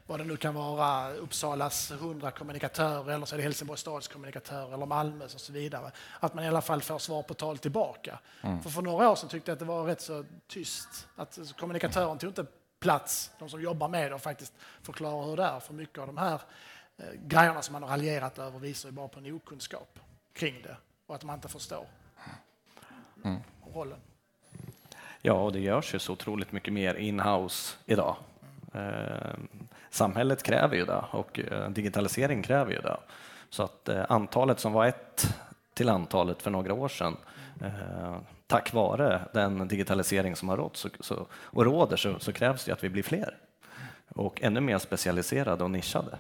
vad 0.06 0.20
det 0.20 0.24
nu 0.24 0.36
kan 0.36 0.54
vara, 0.54 1.12
Uppsalas 1.12 1.90
100 1.90 2.30
kommunikatörer 2.30 3.14
eller 3.14 3.26
så 3.26 3.34
är 3.34 3.36
det 3.36 3.42
Helsingborgs 3.42 3.80
stads 3.80 4.08
kommunikatörer 4.08 4.74
eller 4.74 4.86
Malmös 4.86 5.34
och 5.34 5.40
så 5.40 5.52
vidare. 5.52 5.90
Att 6.20 6.34
man 6.34 6.44
i 6.44 6.48
alla 6.48 6.60
fall 6.60 6.82
får 6.82 6.98
svar 6.98 7.22
på 7.22 7.34
tal 7.34 7.58
tillbaka. 7.58 8.18
För 8.62 8.70
för 8.70 8.82
några 8.82 9.10
år 9.10 9.16
sedan 9.16 9.28
tyckte 9.28 9.50
jag 9.50 9.54
att 9.56 9.58
det 9.58 9.64
var 9.64 9.84
rätt 9.84 10.00
så 10.00 10.24
tyst. 10.48 11.08
Att 11.16 11.38
kommunikatören 11.58 12.18
tog 12.18 12.30
inte 12.30 12.46
plats, 12.80 13.30
de 13.38 13.48
som 13.48 13.62
jobbar 13.62 13.88
med 13.88 14.10
det 14.10 14.14
och 14.14 14.22
faktiskt 14.22 14.52
förklarar 14.82 15.26
hur 15.26 15.36
det 15.36 15.44
är. 15.44 15.60
För 15.60 15.74
mycket 15.74 15.98
av 15.98 16.06
de 16.06 16.16
här 16.16 16.40
grejerna 17.14 17.62
som 17.62 17.72
man 17.72 17.82
har 17.82 17.90
raljerat 17.90 18.38
över 18.38 18.58
visar 18.58 18.88
ju 18.88 18.92
bara 18.92 19.08
på 19.08 19.18
en 19.18 19.32
okunskap 19.32 19.98
kring 20.32 20.62
det 20.62 20.76
och 21.06 21.14
att 21.14 21.24
man 21.24 21.34
inte 21.34 21.48
förstår 21.48 21.86
rollen. 23.74 23.98
Ja, 25.22 25.32
och 25.32 25.52
det 25.52 25.60
görs 25.60 25.94
ju 25.94 25.98
så 25.98 26.12
otroligt 26.12 26.52
mycket 26.52 26.72
mer 26.72 26.94
in-house 26.94 27.76
idag. 27.86 28.16
Eh, 28.74 29.34
samhället 29.90 30.42
kräver 30.42 30.76
ju 30.76 30.84
det 30.84 31.04
och 31.10 31.38
eh, 31.38 31.70
digitalisering 31.70 32.42
kräver 32.42 32.72
ju 32.72 32.80
det. 32.80 32.96
Så 33.50 33.62
att 33.62 33.88
eh, 33.88 34.04
antalet 34.08 34.60
som 34.60 34.72
var 34.72 34.86
ett 34.86 35.34
till 35.74 35.88
antalet 35.88 36.42
för 36.42 36.50
några 36.50 36.74
år 36.74 36.88
sedan 36.88 37.16
eh, 37.60 38.16
tack 38.46 38.72
vare 38.72 39.20
den 39.32 39.68
digitalisering 39.68 40.36
som 40.36 40.48
har 40.48 40.56
rått 40.56 40.76
så, 40.76 40.88
så, 41.00 41.26
och 41.32 41.64
råder 41.64 41.96
så, 41.96 42.18
så 42.18 42.32
krävs 42.32 42.64
det 42.64 42.72
att 42.72 42.84
vi 42.84 42.88
blir 42.88 43.02
fler 43.02 43.36
och 44.08 44.42
ännu 44.42 44.60
mer 44.60 44.78
specialiserade 44.78 45.64
och 45.64 45.70
nischade. 45.70 46.18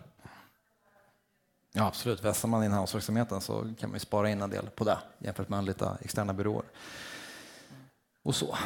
Ja, 1.72 1.86
absolut. 1.86 2.24
Vässar 2.24 2.48
man 2.48 2.64
inhouse-verksamheten 2.64 3.40
så 3.40 3.60
kan 3.60 3.90
man 3.90 3.92
ju 3.92 3.98
spara 3.98 4.30
in 4.30 4.42
en 4.42 4.50
del 4.50 4.70
på 4.70 4.84
det 4.84 4.98
jämfört 5.18 5.48
med 5.48 5.56
att 5.56 5.60
anlita 5.60 5.96
externa 6.00 6.32
byråer. 6.32 6.64
Och 8.24 8.34
så. 8.34 8.56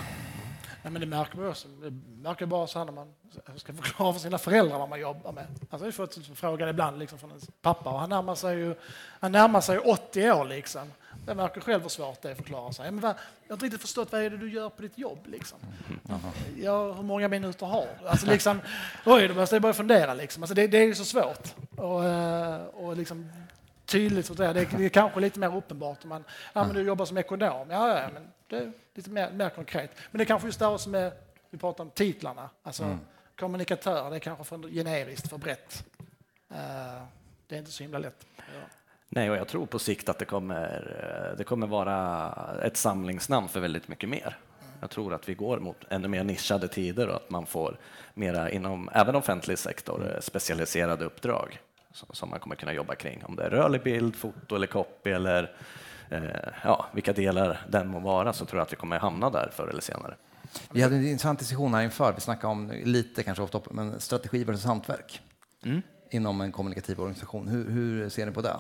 Nej, 0.83 0.93
men 0.93 1.01
det 1.01 1.07
märker 1.07 1.39
man 1.39 1.49
också. 1.49 1.69
Det 1.69 1.91
märker 2.23 2.47
bara 2.47 2.67
så 2.67 2.79
här 2.79 2.87
när 2.87 2.93
man 2.93 3.15
ska 3.57 3.73
förklara 3.73 4.13
för 4.13 4.21
sina 4.21 4.39
föräldrar 4.39 4.79
vad 4.79 4.89
man 4.89 5.01
jobbar 5.01 5.33
med. 5.33 5.47
Alltså, 5.71 5.87
jag 5.87 5.93
har 5.93 6.07
fått 6.07 6.39
frågan 6.39 6.69
ibland 6.69 6.99
liksom 6.99 7.19
från 7.19 7.31
ens 7.31 7.49
pappa 7.63 7.91
och 7.91 8.01
han 8.01 8.11
närmar 8.11 8.35
sig 8.35 8.59
ju 8.59 8.75
han 9.21 9.33
närmar 9.33 9.61
sig 9.61 9.79
80 9.79 10.31
år. 10.33 10.45
Liksom. 10.45 10.93
Jag 11.27 11.37
märker 11.37 11.61
själv 11.61 11.83
hur 11.83 11.89
svårt 11.89 12.25
att 12.25 12.37
förklara 12.37 12.73
sig. 12.73 12.91
Men 12.91 13.01
vad, 13.01 13.11
jag 13.11 13.49
har 13.49 13.55
inte 13.55 13.65
riktigt 13.65 13.81
förstått 13.81 14.13
vad 14.13 14.21
är 14.21 14.31
det 14.31 14.37
du 14.37 14.51
gör 14.51 14.71
på 14.71 14.83
ditt 14.83 14.99
jobb. 14.99 15.19
Liksom. 15.27 15.59
Ja, 16.57 16.93
hur 16.93 17.03
många 17.03 17.29
minuter 17.29 17.67
har 17.67 17.89
du? 18.01 18.09
Alltså, 18.09 18.27
liksom, 18.27 18.61
oj, 19.07 19.29
då 19.29 19.35
måste 19.35 19.55
jag 19.55 19.63
börja 19.63 19.75
fundera. 19.75 20.15
Liksom. 20.15 20.43
Alltså, 20.43 20.55
det, 20.55 20.67
det 20.67 20.79
är 20.79 20.95
så 20.95 21.05
svårt. 21.05 21.55
Och, 21.77 22.05
eh, 22.05 22.65
och 22.65 22.97
liksom, 22.97 23.33
tydligt. 23.85 24.27
Så 24.27 24.35
det, 24.35 24.47
är, 24.47 24.55
det 24.55 24.85
är 24.85 24.89
kanske 24.89 25.21
lite 25.21 25.39
mer 25.39 25.57
uppenbart 25.57 26.03
om 26.03 26.09
man 26.09 26.25
ja, 26.53 26.65
men 26.65 26.75
du 26.75 26.83
jobbar 26.83 27.05
som 27.05 27.19
ekonom. 27.19 27.71
Ja, 27.71 28.01
ja, 28.01 28.09
men 28.15 28.29
det 28.49 28.57
är 28.57 28.73
lite 28.95 29.11
mer, 29.11 29.31
mer 29.31 29.49
konkret. 29.49 29.91
Men 30.11 30.19
det 30.19 30.25
är 30.25 30.27
kanske 30.27 30.49
just 30.49 30.59
det 30.59 30.67
här 30.67 30.79
som 30.79 30.95
är, 30.95 31.13
vi 31.51 31.59
pratar 31.59 31.85
om 31.85 31.91
titlarna. 31.91 32.51
Alltså 32.63 32.99
kommunikatör, 33.37 34.11
det 34.11 34.17
är 34.17 34.21
kanske 34.21 34.45
för 34.45 34.69
generiskt, 34.69 35.29
för 35.29 35.39
brett. 35.39 35.85
Eh, 36.51 37.03
det 37.47 37.55
är 37.55 37.59
inte 37.59 37.71
så 37.71 37.83
himla 37.83 37.99
lätt. 37.99 38.27
göra. 38.55 38.65
Nej, 39.09 39.31
och 39.31 39.37
jag 39.37 39.49
tror 39.49 39.67
på 39.67 39.79
sikt 39.79 40.09
att 40.09 40.19
det 40.19 40.25
kommer, 40.25 41.31
eh, 41.31 41.37
det 41.39 41.45
kommer 41.45 41.67
vara 41.67 42.33
ett 42.63 42.77
samlingsnamn 42.77 43.49
för 43.49 43.61
väldigt 43.61 43.89
mycket 43.89 44.09
mer. 44.09 44.39
Jag 44.81 44.91
tror 44.91 45.15
att 45.15 45.29
vi 45.29 45.35
går 45.35 45.59
mot 45.59 45.77
ännu 45.89 46.09
mer 46.09 46.25
nischade 46.25 46.69
tider 46.69 47.09
och 47.09 47.17
att 47.17 47.31
man 47.31 47.47
får 47.47 47.79
mera 48.15 48.51
inom 48.51 48.91
även 48.93 49.17
offentlig 49.17 49.59
sektor 49.59 50.13
eh, 50.15 50.21
specialiserade 50.21 51.05
uppdrag 51.05 51.61
som 51.93 52.09
som 52.13 52.31
man 52.31 52.41
kommer 52.41 52.57
kunna 52.57 52.73
jobba 52.73 52.95
kring. 52.95 53.25
Om 53.25 53.37
det 53.37 53.45
är 53.45 53.51
rörlig 53.51 53.83
bild, 53.83 54.17
foto 54.17 54.57
eller 54.57 54.67
copy 54.67 55.11
eller 55.11 55.53
eh, 56.11 56.23
ja, 56.65 56.87
vilka 56.93 57.13
delar 57.13 57.61
den 57.69 57.89
må 57.89 58.01
vara 58.01 58.33
så 58.33 58.45
tror 58.45 58.59
jag 58.59 58.67
att 58.67 58.73
vi 58.73 58.77
kommer 58.77 58.99
hamna 58.99 59.31
där 59.31 59.51
förr 59.53 59.69
eller 59.69 59.81
senare. 59.81 60.17
Vi 60.71 60.83
hade 60.83 60.97
en 60.97 61.07
intressant 61.07 61.39
diskussion 61.39 61.75
här 61.75 61.83
inför, 61.83 62.13
vi 62.13 62.21
snackade 62.21 62.51
om 62.53 62.73
lite 62.85 63.23
kanske 63.23 63.43
ofta, 63.43 63.61
men 63.71 64.01
strategi 64.01 64.45
versus 64.45 64.65
hantverk 64.65 65.21
mm. 65.65 65.83
inom 66.11 66.41
en 66.41 66.53
kommunikativ 66.53 67.01
organisation. 67.01 67.49
Hur, 67.49 67.71
hur 67.71 68.09
ser 68.09 68.27
ni 68.27 68.33
på 68.33 68.43
det? 68.43 68.57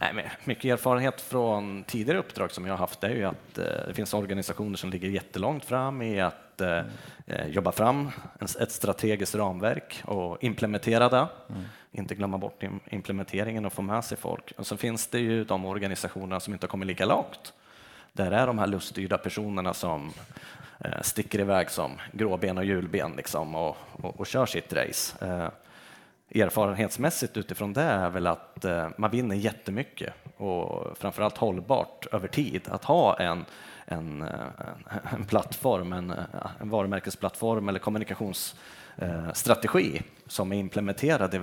Nej, 0.00 0.12
men 0.14 0.24
mycket 0.44 0.64
erfarenhet 0.64 1.20
från 1.20 1.84
tidigare 1.84 2.18
uppdrag 2.18 2.50
som 2.50 2.66
jag 2.66 2.72
har 2.72 2.78
haft 2.78 3.04
är 3.04 3.10
ju 3.10 3.24
att 3.24 3.58
eh, 3.58 3.64
det 3.86 3.94
finns 3.94 4.14
organisationer 4.14 4.76
som 4.76 4.90
ligger 4.90 5.08
jättelångt 5.08 5.64
fram 5.64 6.02
i 6.02 6.20
att 6.20 6.60
eh, 6.60 6.82
eh 7.26 7.46
jobba 7.46 7.72
fram 7.72 8.10
ett 8.60 8.72
strategiskt 8.72 9.34
ramverk 9.34 10.02
och 10.04 10.44
implementera 10.44 11.08
det. 11.08 11.26
Mm. 11.48 11.62
Inte 11.92 12.14
glömma 12.14 12.38
bort 12.38 12.62
implementeringen 12.90 13.66
och 13.66 13.72
få 13.72 13.82
med 13.82 14.04
sig 14.04 14.18
folk. 14.18 14.52
Och 14.56 14.66
så 14.66 14.76
finns 14.76 15.06
det 15.06 15.18
ju 15.18 15.44
de 15.44 15.64
organisationerna 15.64 16.40
som 16.40 16.52
inte 16.52 16.64
har 16.64 16.68
kommit 16.68 16.86
lika 16.86 17.04
långt. 17.04 17.52
Där 18.12 18.30
är 18.30 18.46
de 18.46 18.58
här 18.58 18.66
luststyrda 18.66 19.18
personerna 19.18 19.74
som 19.74 20.12
sticker 21.02 21.40
iväg 21.40 21.70
som 21.70 21.92
gråben 22.12 22.58
och 22.58 22.64
hjulben 22.64 23.12
liksom 23.16 23.54
och, 23.54 23.76
och, 23.92 24.20
och 24.20 24.26
kör 24.26 24.46
sitt 24.46 24.72
race. 24.72 25.16
Erfarenhetsmässigt 26.34 27.36
utifrån 27.36 27.72
det 27.72 27.82
är 27.82 28.10
väl 28.10 28.26
att 28.26 28.64
eh, 28.64 28.88
man 28.96 29.10
vinner 29.10 29.36
jättemycket 29.36 30.12
och 30.36 30.98
framförallt 30.98 31.36
hållbart 31.36 32.06
över 32.12 32.28
tid. 32.28 32.68
Att 32.68 32.84
ha 32.84 33.18
en, 33.18 33.44
en, 33.86 34.22
eh, 34.22 34.28
en 35.12 35.24
plattform, 35.24 35.92
en, 35.92 36.10
eh, 36.10 36.16
en 36.60 36.70
varumärkesplattform 36.70 37.68
eller 37.68 37.78
kommunikationsstrategi 37.78 40.02
som 40.26 40.52
är 40.52 40.56
implementerad 40.56 41.34
i 41.34 41.38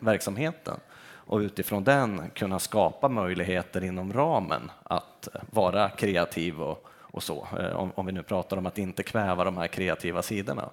verksamheten 0.00 0.76
och 1.24 1.38
utifrån 1.38 1.84
den 1.84 2.30
kunna 2.34 2.58
skapa 2.58 3.08
möjligheter 3.08 3.84
inom 3.84 4.12
ramen 4.12 4.70
att 4.82 5.28
vara 5.50 5.88
kreativ 5.88 6.62
och, 6.62 6.86
och 6.90 7.22
så. 7.22 7.46
Om, 7.74 7.92
om, 7.94 8.06
vi 8.06 8.12
nu 8.12 8.22
pratar 8.22 8.56
om 8.56 8.66
att 8.66 8.78
inte 8.78 9.02
kväva 9.02 9.44
de 9.44 9.56
här 9.56 9.66
kreativa 9.66 10.22
sidorna. 10.22 10.70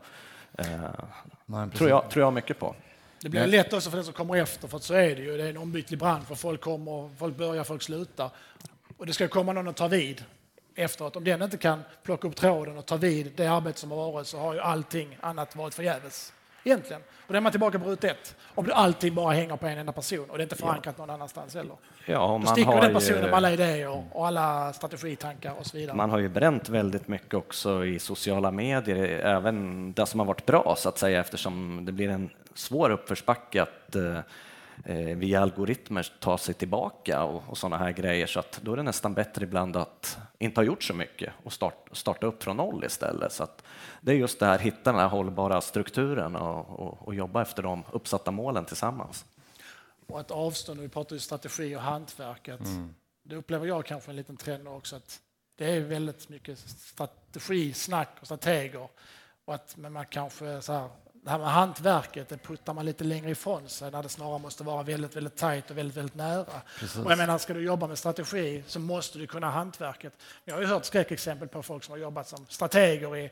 Nej, 1.45 1.69
tror, 1.69 1.89
jag, 1.89 2.09
tror 2.09 2.25
jag 2.25 2.33
mycket 2.33 2.59
på. 2.59 2.75
Det 3.21 3.29
blir 3.29 3.47
lätt 3.47 3.73
också 3.73 3.89
för 3.89 3.97
den 3.97 4.05
som 4.05 4.13
kommer 4.13 4.35
efter, 4.35 4.67
för 4.67 4.79
så 4.79 4.93
är 4.93 5.15
det 5.15 5.21
ju. 5.21 5.37
Det 5.37 5.43
är 5.43 5.49
en 5.49 5.57
ombytlig 5.57 5.99
bransch, 5.99 6.27
för 6.27 6.35
folk 6.35 6.61
kommer, 6.61 7.09
folk 7.17 7.37
börjar, 7.37 7.63
folk 7.63 7.81
slutar. 7.81 8.29
Och 8.97 9.05
det 9.05 9.13
ska 9.13 9.27
komma 9.27 9.53
någon 9.53 9.67
att 9.67 9.77
ta 9.77 9.87
vid 9.87 10.23
efteråt. 10.75 11.15
Om 11.15 11.23
den 11.23 11.41
inte 11.41 11.57
kan 11.57 11.83
plocka 12.03 12.27
upp 12.27 12.35
tråden 12.35 12.77
och 12.77 12.85
ta 12.85 12.97
vid 12.97 13.31
det 13.35 13.47
arbete 13.47 13.79
som 13.79 13.91
har 13.91 14.11
varit 14.11 14.27
så 14.27 14.37
har 14.37 14.53
ju 14.53 14.59
allting 14.59 15.17
annat 15.21 15.55
varit 15.55 15.73
förgäves. 15.73 16.33
Egentligen. 16.63 17.01
Och 17.01 17.33
då 17.33 17.37
är 17.37 17.41
man 17.41 17.51
tillbaka 17.51 17.79
på 17.79 17.89
ruta 17.89 18.07
ett. 18.07 18.35
Om 18.55 18.65
det 18.65 18.73
alltid 18.73 19.13
bara 19.13 19.33
hänger 19.33 19.55
på 19.55 19.67
en 19.67 19.77
enda 19.77 19.91
person 19.91 20.29
och 20.29 20.37
det 20.37 20.41
är 20.41 20.45
inte 20.45 20.55
förankrat 20.55 20.95
ja. 20.97 21.05
någon 21.05 21.15
annanstans 21.15 21.55
heller. 21.55 21.75
Ja, 22.05 22.27
man 22.27 22.41
då 22.41 22.47
sticker 22.47 22.81
den 22.81 22.93
personen 22.93 23.21
med 23.21 23.33
alla 23.33 23.51
idéer 23.51 24.03
och 24.11 24.27
alla 24.27 24.73
strategitankar 24.73 25.53
och 25.59 25.65
så 25.65 25.77
vidare. 25.77 25.97
Man 25.97 26.09
har 26.09 26.19
ju 26.19 26.29
bränt 26.29 26.69
väldigt 26.69 27.07
mycket 27.07 27.33
också 27.33 27.85
i 27.85 27.99
sociala 27.99 28.51
medier, 28.51 29.19
även 29.25 29.93
det 29.93 30.05
som 30.05 30.19
har 30.19 30.27
varit 30.27 30.45
bra 30.45 30.75
så 30.77 30.89
att 30.89 30.97
säga 30.97 31.19
eftersom 31.19 31.85
det 31.85 31.91
blir 31.91 32.09
en 32.09 32.29
svår 32.53 32.89
uppförsbacke 32.89 33.61
att 33.61 33.95
eh, 33.95 34.19
via 35.15 35.41
algoritmer 35.41 36.13
ta 36.19 36.37
sig 36.37 36.53
tillbaka 36.53 37.23
och, 37.23 37.43
och 37.47 37.57
sådana 37.57 37.77
här 37.77 37.91
grejer. 37.91 38.27
Så 38.27 38.39
att 38.39 38.59
då 38.63 38.73
är 38.73 38.77
det 38.77 38.83
nästan 38.83 39.13
bättre 39.13 39.43
ibland 39.43 39.77
att 39.77 40.17
inte 40.39 40.59
ha 40.59 40.65
gjort 40.65 40.83
så 40.83 40.93
mycket 40.93 41.33
och 41.43 41.53
start, 41.53 41.89
starta 41.91 42.27
upp 42.27 42.43
från 42.43 42.57
noll 42.57 42.83
istället. 42.83 43.33
Så 43.33 43.43
att 43.43 43.63
det 44.01 44.11
är 44.11 44.15
just 44.15 44.39
det 44.39 44.45
här, 44.45 44.59
hitta 44.59 44.91
den 44.91 45.01
här 45.01 45.07
hållbara 45.07 45.61
strukturen 45.61 46.35
och, 46.35 46.79
och, 46.79 47.07
och 47.07 47.15
jobba 47.15 47.41
efter 47.41 47.63
de 47.63 47.83
uppsatta 47.91 48.31
målen 48.31 48.65
tillsammans. 48.65 49.25
Och 50.07 50.19
att 50.19 50.31
avstå, 50.31 50.73
vi 50.73 50.89
pratar 50.89 51.15
ju 51.15 51.19
strategi 51.19 51.75
och 51.75 51.81
hantverket. 51.81 52.59
Mm. 52.59 52.95
Det 53.23 53.35
upplever 53.35 53.67
jag 53.67 53.85
kanske 53.85 54.11
en 54.11 54.15
liten 54.15 54.37
trend 54.37 54.67
också 54.67 54.95
att 54.95 55.19
det 55.55 55.75
är 55.75 55.81
väldigt 55.81 56.29
mycket 56.29 56.59
strategi, 56.59 57.73
snack 57.73 58.09
och 58.19 58.25
strateger. 58.25 58.87
Och 59.45 59.55
att, 59.55 59.77
men 59.77 59.93
man 59.93 60.05
kanske 60.05 60.61
så 60.61 60.73
här, 60.73 60.89
det 61.23 61.29
här 61.29 61.39
med 61.39 61.47
hantverket 61.47 62.29
det 62.29 62.37
puttar 62.37 62.73
man 62.73 62.85
lite 62.85 63.03
längre 63.03 63.31
ifrån 63.31 63.69
sig 63.69 63.91
när 63.91 64.03
det 64.03 64.09
snarare 64.09 64.39
måste 64.39 64.63
vara 64.63 64.83
väldigt, 64.83 65.15
väldigt 65.15 65.35
tajt 65.35 65.71
och 65.71 65.77
väldigt, 65.77 65.97
väldigt 65.97 66.15
nära. 66.15 66.61
Och 67.03 67.11
jag 67.11 67.17
menar, 67.17 67.37
ska 67.37 67.53
du 67.53 67.63
jobba 67.63 67.87
med 67.87 67.97
strategi 67.97 68.63
så 68.67 68.79
måste 68.79 69.17
du 69.17 69.27
kunna 69.27 69.49
hantverket. 69.49 70.13
Jag 70.45 70.55
har 70.55 70.61
ju 70.61 70.67
hört 70.67 70.85
skräckexempel 70.85 71.47
på 71.47 71.63
folk 71.63 71.83
som 71.83 71.91
har 71.91 71.99
jobbat 71.99 72.27
som 72.27 72.45
strateger 72.49 73.17
i 73.17 73.31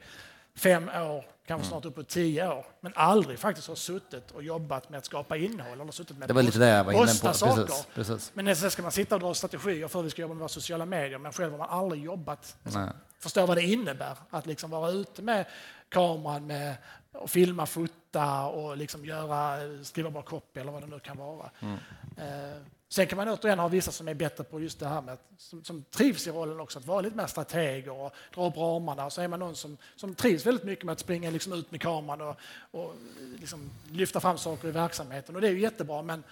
fem 0.56 0.90
år, 0.90 1.26
kanske 1.48 1.54
mm. 1.54 1.64
snart 1.64 1.86
uppåt 1.86 2.08
tio 2.08 2.48
år, 2.48 2.66
men 2.80 2.94
aldrig 2.96 3.40
faktiskt 3.40 3.68
har 3.68 3.76
suttit 3.76 4.32
och 4.32 4.44
jobbat 4.44 4.90
med 4.90 4.98
att 4.98 5.06
skapa 5.06 5.38
innehåll 5.38 5.82
eller 5.82 5.92
suttit 5.92 6.18
med 6.18 6.28
det 6.28 6.34
var 6.34 6.44
lite 6.44 6.60
det 6.60 6.68
jag 6.68 6.84
var 6.84 6.94
inne 6.94 7.06
på. 7.06 7.34
Saker. 7.34 7.66
Precis, 7.66 7.88
precis. 7.94 8.32
Men 8.34 8.56
sen 8.56 8.72
ska 8.72 8.82
man 8.82 8.92
sitta 8.92 9.16
och 9.16 9.22
dra 9.22 9.34
strategier 9.34 9.88
för 9.88 10.00
hur 10.00 10.04
vi 10.04 10.10
ska 10.10 10.22
jobba 10.22 10.34
med 10.34 10.40
våra 10.40 10.50
sociala 10.50 10.86
medier, 10.86 11.18
men 11.18 11.34
själv 11.34 11.52
har 11.52 11.58
man 11.58 11.70
aldrig 11.70 12.04
jobbat. 12.04 12.56
Nej. 12.64 12.90
Förstår 13.20 13.48
vad 13.48 13.58
det 13.58 13.64
innebär 13.64 14.18
att 14.30 14.46
liksom 14.46 14.70
vara 14.70 14.92
ute 14.92 15.22
med 15.22 15.46
kameran 15.90 16.48
med 16.48 16.76
och 17.18 17.30
filma, 17.30 17.66
fota 17.66 18.46
och 18.46 18.78
liksom 18.78 19.06
göra, 19.06 19.60
skriva 19.84 20.10
bra 20.10 20.22
copy 20.22 20.60
eller 20.60 20.72
vad 20.72 20.84
det 20.84 20.88
nu 20.88 21.00
kan 21.00 21.18
vara. 21.18 21.50
Mm. 21.60 21.78
Eh, 22.18 22.58
sen 22.90 23.08
kan 23.08 23.18
man 23.18 23.30
återigen 23.30 23.60
ha 23.60 23.68
vissa 23.68 23.92
som 23.92 24.08
är 24.08 24.14
bättre 24.14 24.44
på 24.44 24.60
just 24.60 24.80
det 24.80 24.88
här 24.88 25.02
med 25.02 25.14
att, 25.14 25.24
som, 25.38 25.64
som 25.64 25.84
trivs 25.84 26.28
i 26.28 26.32
rollen 26.32 26.60
också, 26.60 26.80
att 26.80 26.86
vara 26.86 27.02
lite 27.02 27.18
mer 27.18 27.28
strateger 27.28 27.92
och 27.92 28.14
dra 28.34 28.48
upp 28.48 28.58
ramarna. 28.58 29.06
Och 29.06 29.14
så 29.14 29.22
är 29.22 29.28
man 29.28 29.40
någon 29.40 29.56
som, 29.56 29.78
som 29.96 30.16
trivs 30.16 30.46
väldigt 30.46 30.64
mycket 30.64 30.86
med 30.86 30.94
att 30.94 31.00
springa 31.00 31.30
liksom 31.30 31.54
ut 31.54 31.72
med 31.72 31.82
kameran 31.82 32.22
och, 32.22 32.38
och 32.72 32.96
liksom 33.40 33.70
lyfta 33.92 34.20
fram 34.20 34.38
saker 34.38 34.68
i 34.68 34.72
verksamheten. 34.72 35.36
Och 35.36 35.42
det 35.42 35.48
är 35.48 35.52
ju 35.52 35.60
jättebra, 35.60 36.02
men 36.02 36.24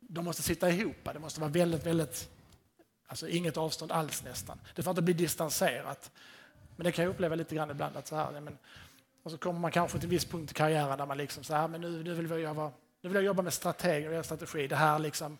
de 0.00 0.24
måste 0.24 0.42
sitta 0.42 0.70
ihop. 0.70 0.96
Det 1.12 1.18
måste 1.18 1.40
vara 1.40 1.50
väldigt, 1.50 1.86
väldigt, 1.86 2.28
alltså 3.06 3.28
inget 3.28 3.56
avstånd 3.56 3.92
alls 3.92 4.24
nästan. 4.24 4.58
Det 4.74 4.82
får 4.82 4.90
inte 4.90 5.02
bli 5.02 5.14
distanserat. 5.14 6.10
Men 6.76 6.84
det 6.84 6.92
kan 6.92 7.04
jag 7.04 7.10
uppleva 7.10 7.34
lite 7.34 7.54
grann 7.54 7.70
ibland 7.70 7.96
att 7.96 8.06
så 8.06 8.16
här, 8.16 8.40
men, 8.40 8.58
och 9.24 9.30
så 9.30 9.38
kommer 9.38 9.60
man 9.60 9.70
kanske 9.70 9.98
till 9.98 10.06
en 10.06 10.10
viss 10.10 10.24
punkt 10.24 10.50
i 10.50 10.54
karriären 10.54 10.98
där 10.98 11.06
man 11.06 11.16
liksom 11.16 11.44
så 11.44 11.54
här, 11.54 11.68
men 11.68 11.80
nu, 11.80 12.02
nu, 12.02 12.14
vill, 12.14 12.30
jag 12.30 12.40
jobba, 12.40 12.70
nu 13.00 13.08
vill 13.08 13.14
jag 13.14 13.24
jobba 13.24 13.42
med 13.42 13.52
strategi 13.52 14.18
och 14.20 14.24
strategi. 14.24 14.66
Det 14.66 14.76
här 14.76 14.98
liksom, 14.98 15.38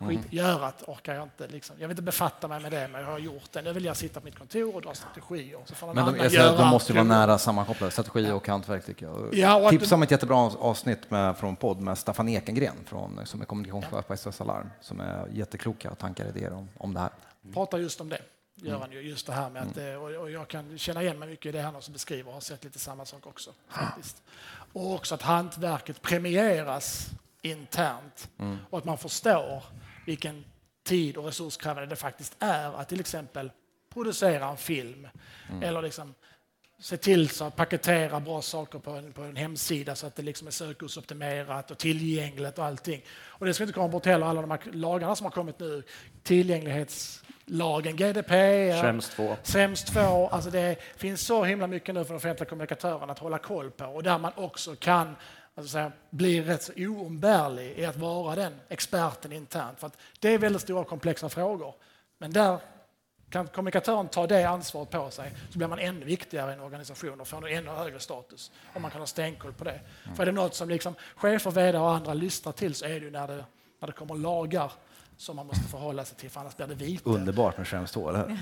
mm. 0.00 0.22
görat 0.30 0.82
orkar 0.86 1.14
jag 1.14 1.22
inte. 1.22 1.46
Liksom. 1.46 1.76
Jag 1.78 1.88
vill 1.88 1.92
inte 1.92 2.02
befatta 2.02 2.48
mig 2.48 2.60
med 2.60 2.72
det, 2.72 2.88
men 2.92 3.00
jag 3.00 3.08
har 3.08 3.18
gjort 3.18 3.52
det. 3.52 3.62
Nu 3.62 3.72
vill 3.72 3.84
jag 3.84 3.96
sitta 3.96 4.20
på 4.20 4.24
mitt 4.24 4.38
kontor 4.38 4.74
och 4.74 4.82
dra 4.82 4.94
strategier. 4.94 5.58
Så 5.64 5.74
får 5.74 5.94
men 5.94 6.06
de, 6.06 6.30
säger, 6.30 6.58
de 6.58 6.68
måste 6.68 6.92
vara 6.92 7.04
nära 7.04 7.38
sammankopplade, 7.38 7.92
strategi 7.92 8.30
och 8.30 8.48
hantverk 8.48 8.86
tycker 8.86 9.06
jag. 9.06 9.34
Ja, 9.34 9.70
Tipsa 9.70 9.94
om 9.94 10.02
ett 10.02 10.10
jättebra 10.10 10.36
avsnitt 10.36 11.10
med, 11.10 11.36
från 11.36 11.56
podd 11.56 11.80
med 11.80 11.98
Staffan 11.98 12.28
Ekengren 12.28 12.76
från, 12.84 13.20
som 13.24 13.40
är 13.40 13.44
kommunikationschef 13.44 14.06
på 14.06 14.16
SOS 14.16 14.40
Alarm, 14.40 14.70
som 14.80 15.00
är 15.00 15.28
jättekloka 15.32 15.94
tankar 15.94 16.24
och 16.24 16.36
idéer 16.36 16.52
om, 16.52 16.68
om 16.78 16.94
det 16.94 17.00
här. 17.00 17.10
Pratar 17.52 17.78
just 17.78 18.00
om 18.00 18.08
det 18.08 18.18
gör 18.64 18.78
han 18.78 18.92
ju. 18.92 19.00
Just 19.00 19.26
det 19.26 19.32
här 19.32 19.50
med 19.50 19.62
att, 19.62 19.76
mm. 19.76 20.00
och 20.00 20.30
jag 20.30 20.48
kan 20.48 20.78
känna 20.78 21.02
igen 21.02 21.18
mig 21.18 21.28
mycket 21.28 21.46
i 21.46 21.52
det 21.52 21.60
han 21.62 21.76
också 21.76 21.90
beskriver 21.92 22.28
och 22.28 22.34
har 22.34 22.40
sett 22.40 22.64
lite 22.64 22.78
samma 22.78 23.04
sak 23.04 23.26
också. 23.26 23.50
Faktiskt. 23.68 24.22
Och 24.72 24.94
också 24.94 25.14
att 25.14 25.22
hantverket 25.22 26.02
premieras 26.02 27.10
internt 27.42 28.28
mm. 28.38 28.58
och 28.70 28.78
att 28.78 28.84
man 28.84 28.98
förstår 28.98 29.62
vilken 30.06 30.44
tid 30.84 31.16
och 31.16 31.24
resurskrävande 31.24 31.86
det 31.86 31.96
faktiskt 31.96 32.36
är 32.38 32.72
att 32.72 32.88
till 32.88 33.00
exempel 33.00 33.50
producera 33.92 34.48
en 34.48 34.56
film 34.56 35.08
mm. 35.48 35.62
eller 35.62 35.82
liksom 35.82 36.14
se 36.84 36.96
till 36.96 37.28
så 37.28 37.44
att 37.44 37.56
paketera 37.56 38.20
bra 38.20 38.42
saker 38.42 38.78
på 38.78 38.90
en, 38.90 39.12
på 39.12 39.22
en 39.22 39.36
hemsida 39.36 39.94
så 39.94 40.06
att 40.06 40.16
det 40.16 40.22
liksom 40.22 40.46
är 40.46 40.50
sökordsoptimerat 40.50 41.70
och 41.70 41.78
tillgängligt 41.78 42.58
och 42.58 42.64
allting. 42.64 43.04
Och 43.26 43.46
det 43.46 43.54
ska 43.54 43.64
inte 43.64 43.74
komma 43.74 43.88
bort 43.88 44.06
heller 44.06 44.26
alla 44.26 44.40
de 44.40 44.50
här 44.50 44.60
lagarna 44.72 45.16
som 45.16 45.24
har 45.24 45.30
kommit 45.30 45.58
nu, 45.58 45.82
tillgänglighets 46.22 47.22
lagen, 47.44 47.96
GDPR, 47.96 48.82
Schrems 48.82 49.08
2. 49.08 49.36
Schrems 49.44 49.84
2. 49.84 50.00
Alltså 50.28 50.50
det 50.50 50.76
finns 50.96 51.20
så 51.20 51.44
himla 51.44 51.66
mycket 51.66 51.94
nu 51.94 52.04
för 52.04 52.14
de 52.14 52.16
offentliga 52.16 52.48
kommunikatörerna 52.48 53.12
att 53.12 53.18
hålla 53.18 53.38
koll 53.38 53.70
på 53.70 53.84
och 53.84 54.02
där 54.02 54.18
man 54.18 54.32
också 54.36 54.76
kan 54.76 55.16
alltså 55.54 55.72
säga, 55.72 55.92
bli 56.10 56.42
rätt 56.42 56.62
så 56.62 56.72
oumbärlig 56.76 57.78
i 57.78 57.84
att 57.84 57.96
vara 57.96 58.34
den 58.34 58.52
experten 58.68 59.32
internt. 59.32 59.80
För 59.80 59.90
det 60.20 60.28
är 60.28 60.38
väldigt 60.38 60.62
stora 60.62 60.84
komplexa 60.84 61.28
frågor. 61.28 61.74
Men 62.18 62.32
där 62.32 62.58
kan 63.34 63.46
kommunikatören 63.46 64.08
ta 64.08 64.26
det 64.26 64.44
ansvaret 64.44 64.90
på 64.90 65.10
sig 65.10 65.32
så 65.50 65.58
blir 65.58 65.68
man 65.68 65.78
ännu 65.78 66.04
viktigare 66.04 66.50
i 66.50 66.54
en 66.54 66.60
organisation 66.60 67.20
och 67.20 67.28
får 67.28 67.48
en 67.48 67.58
ännu 67.58 67.70
högre 67.70 68.00
status 68.00 68.50
om 68.74 68.82
man 68.82 68.90
kan 68.90 69.00
ha 69.00 69.06
stenkoll 69.06 69.52
på 69.52 69.64
det. 69.64 69.80
Mm. 70.04 70.16
För 70.16 70.22
är 70.22 70.26
det 70.26 70.32
något 70.32 70.54
som 70.54 70.68
liksom 70.68 70.94
chefer, 71.16 71.50
vd 71.50 71.78
och 71.78 71.94
andra 71.94 72.14
lystrar 72.14 72.52
till 72.52 72.74
så 72.74 72.84
är 72.84 72.88
det 72.88 73.06
ju 73.06 73.10
när 73.10 73.26
det, 73.28 73.44
när 73.80 73.86
det 73.86 73.92
kommer 73.92 74.14
lagar 74.14 74.72
som 75.16 75.36
man 75.36 75.46
måste 75.46 75.68
förhålla 75.68 76.04
sig 76.04 76.16
till, 76.16 76.30
för 76.30 76.40
annars 76.40 76.56
blir 76.56 76.66
det 76.66 76.74
vite. 76.74 77.10
Underbart 77.10 77.58
med 77.58 77.66
Schrems 77.66 77.96
eller 77.96 78.12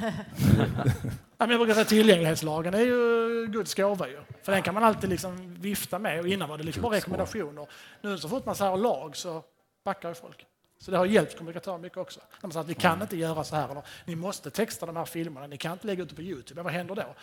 ja, 1.38 1.46
jag 1.46 1.48
brukar 1.48 1.74
säga 1.74 1.84
tillgänglighetslagen 1.84 2.74
är 2.74 2.80
ju 2.80 3.46
Guds 3.46 3.74
gåva 3.74 4.08
ju. 4.08 4.20
För 4.42 4.52
den 4.52 4.62
kan 4.62 4.74
man 4.74 4.84
alltid 4.84 5.10
liksom 5.10 5.54
vifta 5.60 5.98
med 5.98 6.20
och 6.20 6.28
innan 6.28 6.48
var 6.48 6.58
det 6.58 6.64
liksom 6.64 6.82
bara 6.82 6.96
rekommendationer. 6.96 7.66
Nu 8.00 8.18
så 8.18 8.28
fort 8.28 8.46
man 8.46 8.54
säger 8.54 8.76
lag 8.76 9.16
så 9.16 9.42
backar 9.84 10.08
ju 10.08 10.14
folk. 10.14 10.46
Så 10.82 10.90
det 10.90 10.96
har 10.96 11.06
hjälpt 11.06 11.38
kommunikatörer 11.38 11.78
mycket 11.78 11.98
också. 11.98 12.20
Man 12.42 12.52
säger 12.52 12.64
att 12.64 12.70
vi 12.70 12.74
kan 12.74 13.02
inte 13.02 13.16
göra 13.16 13.44
så 13.44 13.56
här, 13.56 13.68
eller 13.68 13.82
ni 14.04 14.16
måste 14.16 14.50
texta 14.50 14.86
de 14.86 14.96
här 14.96 15.04
filmerna, 15.04 15.46
ni 15.46 15.56
kan 15.56 15.72
inte 15.72 15.86
lägga 15.86 16.02
ut 16.02 16.08
det 16.08 16.14
på 16.14 16.22
Youtube. 16.22 16.62
Vad 16.62 16.72
händer 16.72 16.94
då? 16.94 17.14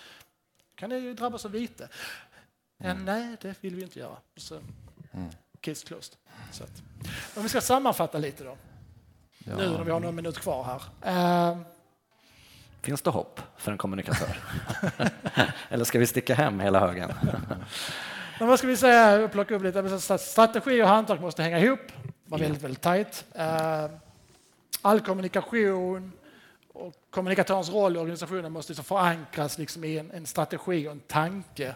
kan 0.80 0.90
ni 0.90 1.14
drabbas 1.14 1.46
av 1.46 1.52
vite. 1.52 1.88
Mm. 2.84 3.06
Nej, 3.06 3.36
det 3.42 3.56
vill 3.62 3.76
vi 3.76 3.82
inte 3.82 4.00
göra. 4.00 4.18
Så, 4.36 4.56
mm. 4.56 5.30
Case 5.62 5.88
closed. 5.88 6.16
Så 6.52 6.64
att, 6.64 6.84
om 7.36 7.44
vi 7.44 7.50
ska 7.50 7.62
sammanfatta 7.62 8.18
lite 8.18 8.44
då. 8.44 8.58
nu 9.38 9.70
när 9.70 9.84
vi 9.84 9.92
har 9.92 10.00
någon 10.00 10.16
minut 10.16 10.40
kvar 10.40 10.82
här. 11.04 11.52
Uh, 11.52 11.58
Finns 12.82 13.02
det 13.02 13.10
hopp 13.10 13.42
för 13.58 13.72
en 13.72 13.78
kommunikatör? 13.78 14.38
Eller 15.70 15.86
ska 15.86 16.00
vi 16.00 16.08
sticka 16.08 16.36
hem 16.36 16.60
hela 16.60 16.80
högen? 16.80 17.14
Men 18.40 18.48
vad 18.48 18.60
ska 18.60 18.68
vi 18.68 18.78
säga? 18.78 19.28
Plocka 19.28 19.56
upp 19.56 19.64
lite. 19.64 20.00
Strategi 20.20 20.84
och 20.84 20.88
hantverk 20.88 21.22
måste 21.22 21.44
hänga 21.44 21.60
ihop. 21.60 21.92
Vara 22.30 22.42
väldigt, 22.42 22.64
väldigt 22.64 22.82
tajt. 22.82 23.26
Uh, 23.36 23.98
all 24.82 25.02
kommunikation 25.02 26.12
och 26.68 26.94
kommunikatörens 27.10 27.70
roll 27.70 27.96
i 27.96 28.00
organisationen 28.00 28.52
måste 28.52 28.72
liksom 28.72 28.86
förankras 28.86 29.58
liksom 29.58 29.84
i 29.84 29.98
en, 29.98 30.12
en, 30.12 30.26
strategi 30.26 30.88
och 30.88 30.92
en 30.92 31.00
tanke. 31.00 31.76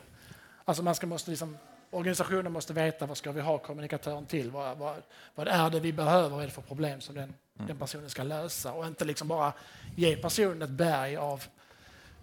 Alltså 0.65 0.83
man 0.83 0.95
ska, 0.95 1.07
måste 1.07 1.29
liksom, 1.29 1.57
organisationen 1.89 2.51
måste 2.51 2.73
veta 2.73 3.05
vad 3.05 3.17
ska 3.17 3.31
vi 3.31 3.41
ha 3.41 3.57
kommunikatören 3.57 4.25
till? 4.25 4.51
Vad, 4.51 4.77
vad, 4.77 4.95
vad 5.35 5.47
är 5.47 5.69
det 5.69 5.79
vi 5.79 5.93
behöver? 5.93 6.29
Vad 6.29 6.41
är 6.41 6.45
det 6.45 6.53
för 6.53 6.61
problem 6.61 7.01
som 7.01 7.15
den, 7.15 7.23
mm. 7.23 7.67
den 7.67 7.77
personen 7.77 8.09
ska 8.09 8.23
lösa? 8.23 8.73
Och 8.73 8.85
inte 8.85 9.05
liksom 9.05 9.27
bara 9.27 9.53
ge 9.95 10.15
personen 10.15 10.61
ett 10.61 10.69
berg 10.69 11.17
av 11.17 11.43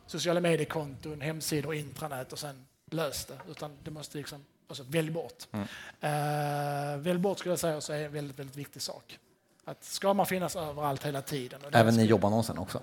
sociala 0.06 0.40
mediekonton, 0.40 1.20
hemsidor, 1.20 1.74
intranät 1.74 2.32
och 2.32 2.38
sen 2.38 2.66
lös 2.90 3.24
det. 3.24 3.38
Utan 3.50 3.76
det 3.84 3.90
måste 3.90 4.18
liksom, 4.18 4.44
alltså 4.70 4.84
välj 4.88 5.10
bort. 5.10 5.46
Mm. 5.52 5.64
Uh, 5.64 6.98
välj 7.02 7.18
bort 7.18 7.38
skulle 7.38 7.52
jag 7.52 7.58
säga 7.58 7.80
så 7.80 7.92
är 7.92 8.04
en 8.04 8.12
väldigt, 8.12 8.38
väldigt 8.38 8.56
viktig 8.56 8.82
sak. 8.82 9.18
Att 9.64 9.84
ska 9.84 10.14
man 10.14 10.26
finnas 10.26 10.56
överallt 10.56 11.06
hela 11.06 11.22
tiden? 11.22 11.60
Även 11.72 12.00
i 12.00 12.04
jobbannonsen 12.04 12.58
också? 12.58 12.80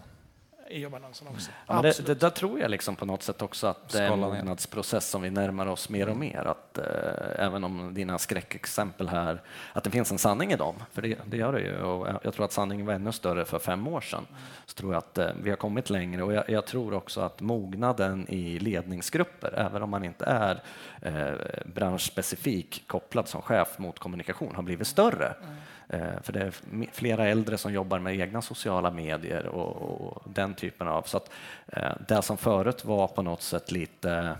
i 0.69 0.80
jobbannonsen 0.80 1.28
också. 1.28 1.52
Ja, 1.67 1.82
det, 1.82 2.06
det, 2.06 2.15
där 2.15 2.30
tror 2.30 2.60
jag 2.60 2.71
liksom 2.71 2.95
på 2.95 3.06
något 3.06 3.23
sätt 3.23 3.41
också 3.41 3.67
att 3.67 3.89
det 3.89 4.00
är 4.00 4.12
en 4.12 4.19
mognadsprocess 4.19 5.10
som 5.10 5.21
vi 5.21 5.30
närmar 5.30 5.65
oss 5.65 5.89
mer 5.89 6.10
och 6.10 6.17
mer. 6.17 6.45
Att, 6.45 6.66
eh, 6.77 7.45
även 7.45 7.63
om 7.63 7.93
dina 7.93 8.17
skräckexempel 8.17 9.09
här, 9.09 9.41
att 9.73 9.83
det 9.83 9.89
finns 9.89 10.11
en 10.11 10.17
sanning 10.17 10.51
i 10.51 10.55
dem, 10.55 10.75
för 10.91 11.01
det, 11.01 11.17
det 11.25 11.37
gör 11.37 11.53
det 11.53 11.61
ju. 11.61 11.81
Och 11.81 12.07
jag 12.23 12.33
tror 12.33 12.45
att 12.45 12.51
sanningen 12.51 12.85
var 12.85 12.93
ännu 12.93 13.11
större 13.11 13.45
för 13.45 13.59
fem 13.59 13.87
år 13.87 14.01
sedan. 14.01 14.25
Så 14.65 14.73
tror 14.73 14.93
jag 14.93 14.97
att 14.97 15.17
eh, 15.17 15.29
vi 15.43 15.49
har 15.49 15.57
kommit 15.57 15.89
längre 15.89 16.23
och 16.23 16.33
jag, 16.33 16.49
jag, 16.49 16.65
tror 16.65 16.93
också 16.93 17.21
att 17.21 17.41
mognaden 17.41 18.25
i 18.29 18.59
ledningsgrupper, 18.59 19.53
även 19.57 19.83
om 19.83 19.89
man 19.89 20.03
inte 20.03 20.25
är 20.25 20.63
eh, 21.01 21.33
branschspecifik 21.65 22.83
kopplad 22.87 23.27
som 23.27 23.41
chef 23.41 23.79
mot 23.79 23.99
kommunikation, 23.99 24.55
har 24.55 24.63
blivit 24.63 24.87
större. 24.87 25.33
Mm. 25.43 25.55
Eh, 25.89 26.21
för 26.21 26.33
det 26.33 26.39
är 26.39 26.53
flera 26.91 27.25
äldre 27.25 27.57
som 27.57 27.73
jobbar 27.73 27.99
med 27.99 28.19
egna 28.19 28.41
sociala 28.41 28.91
medier 28.91 29.47
och, 29.47 29.75
och 29.81 30.23
den 30.25 30.53
typen 30.53 30.87
av... 30.87 31.01
Så 31.01 31.17
att 31.17 31.29
eh, 31.67 31.91
det 32.07 32.21
som 32.21 32.37
förut 32.37 32.85
var 32.85 33.07
på 33.07 33.21
något 33.21 33.41
sätt 33.41 33.71
lite 33.71 34.11
eh, 34.11 34.31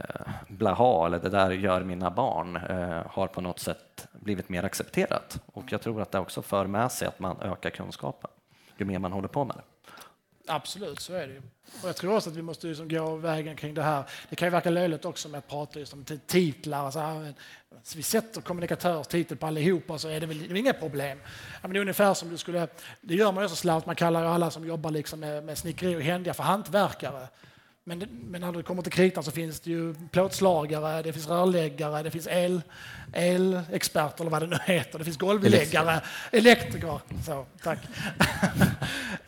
Eh, 0.00 0.30
blaha, 0.48 1.06
eller 1.06 1.18
det 1.18 1.28
där 1.28 1.50
gör 1.50 1.84
mina 1.84 2.10
barn, 2.10 2.56
eh, 2.56 3.06
har 3.06 3.26
på 3.26 3.40
något 3.40 3.58
sätt 3.58 4.08
blivit 4.12 4.48
mer 4.48 4.64
accepterat. 4.64 5.40
Och 5.46 5.64
jag 5.68 5.80
tror 5.80 6.02
att 6.02 6.12
det 6.12 6.18
också 6.18 6.42
för 6.42 6.66
med 6.66 6.92
sig 6.92 7.08
att 7.08 7.18
man 7.18 7.40
ökar 7.40 7.70
kunskapen 7.70 8.30
ju 8.76 8.84
mer 8.84 8.98
man 8.98 9.12
håller 9.12 9.28
på 9.28 9.44
med 9.44 9.56
det. 9.56 9.62
Absolut, 10.46 11.00
så 11.00 11.14
är 11.14 11.26
det 11.26 11.32
ju. 11.32 11.42
Och 11.82 11.88
jag 11.88 11.96
tror 11.96 12.16
också 12.16 12.30
att 12.30 12.36
vi 12.36 12.42
måste 12.42 12.66
liksom 12.66 12.88
gå 12.88 13.16
vägen 13.16 13.56
kring 13.56 13.74
det 13.74 13.82
här. 13.82 14.04
Det 14.28 14.36
kan 14.36 14.46
ju 14.46 14.50
verka 14.50 14.70
löjligt 14.70 15.04
också 15.04 15.28
med 15.28 15.38
att 15.38 15.48
prata 15.48 15.78
just 15.78 15.92
om 15.92 16.04
titlar. 16.26 16.90
Så 17.82 17.96
vi 17.96 18.02
sätter 18.02 18.40
kommunikatörstitel 18.40 19.36
på 19.36 19.46
allihopa 19.46 19.98
så 19.98 20.08
är 20.08 20.20
det 20.20 20.26
väl 20.26 20.38
det 20.38 20.54
är 20.54 20.56
inga 20.56 20.72
problem. 20.72 21.18
Ja, 21.24 21.58
men 21.62 21.72
det 21.72 21.78
är 21.78 21.80
ungefär 21.80 22.14
som 22.14 22.30
du 22.30 22.36
skulle, 22.36 22.68
det 23.00 23.14
gör 23.14 23.32
man 23.32 23.44
ju 23.44 23.48
så 23.48 23.56
slarvigt, 23.56 23.86
man 23.86 23.96
kallar 23.96 24.22
ju 24.22 24.28
alla 24.28 24.50
som 24.50 24.66
jobbar 24.66 24.90
liksom 24.90 25.20
med, 25.20 25.44
med 25.44 25.58
snickeri 25.58 25.96
och 25.96 26.02
händiga 26.02 26.34
för 26.34 26.42
hantverkare. 26.42 27.28
Men, 27.86 27.98
men 28.22 28.40
när 28.40 28.52
det 28.52 28.62
kommer 28.62 28.82
till 28.82 28.92
kritan 28.92 29.24
så 29.24 29.30
finns 29.30 29.60
det 29.60 29.70
ju 29.70 29.94
plåtslagare, 29.94 31.02
det 31.02 31.12
finns 31.12 31.28
rörläggare, 31.28 32.02
det 32.02 32.10
finns 32.10 32.26
el, 32.26 32.62
elexperter 33.12 34.20
eller 34.24 34.30
vad 34.30 34.42
det 34.42 34.46
nu 34.46 34.58
heter, 34.64 34.98
det 34.98 35.04
finns 35.04 35.18
golvläggare, 35.18 36.00
elektriker, 36.32 37.00
så, 37.26 37.46
tack. 37.62 37.78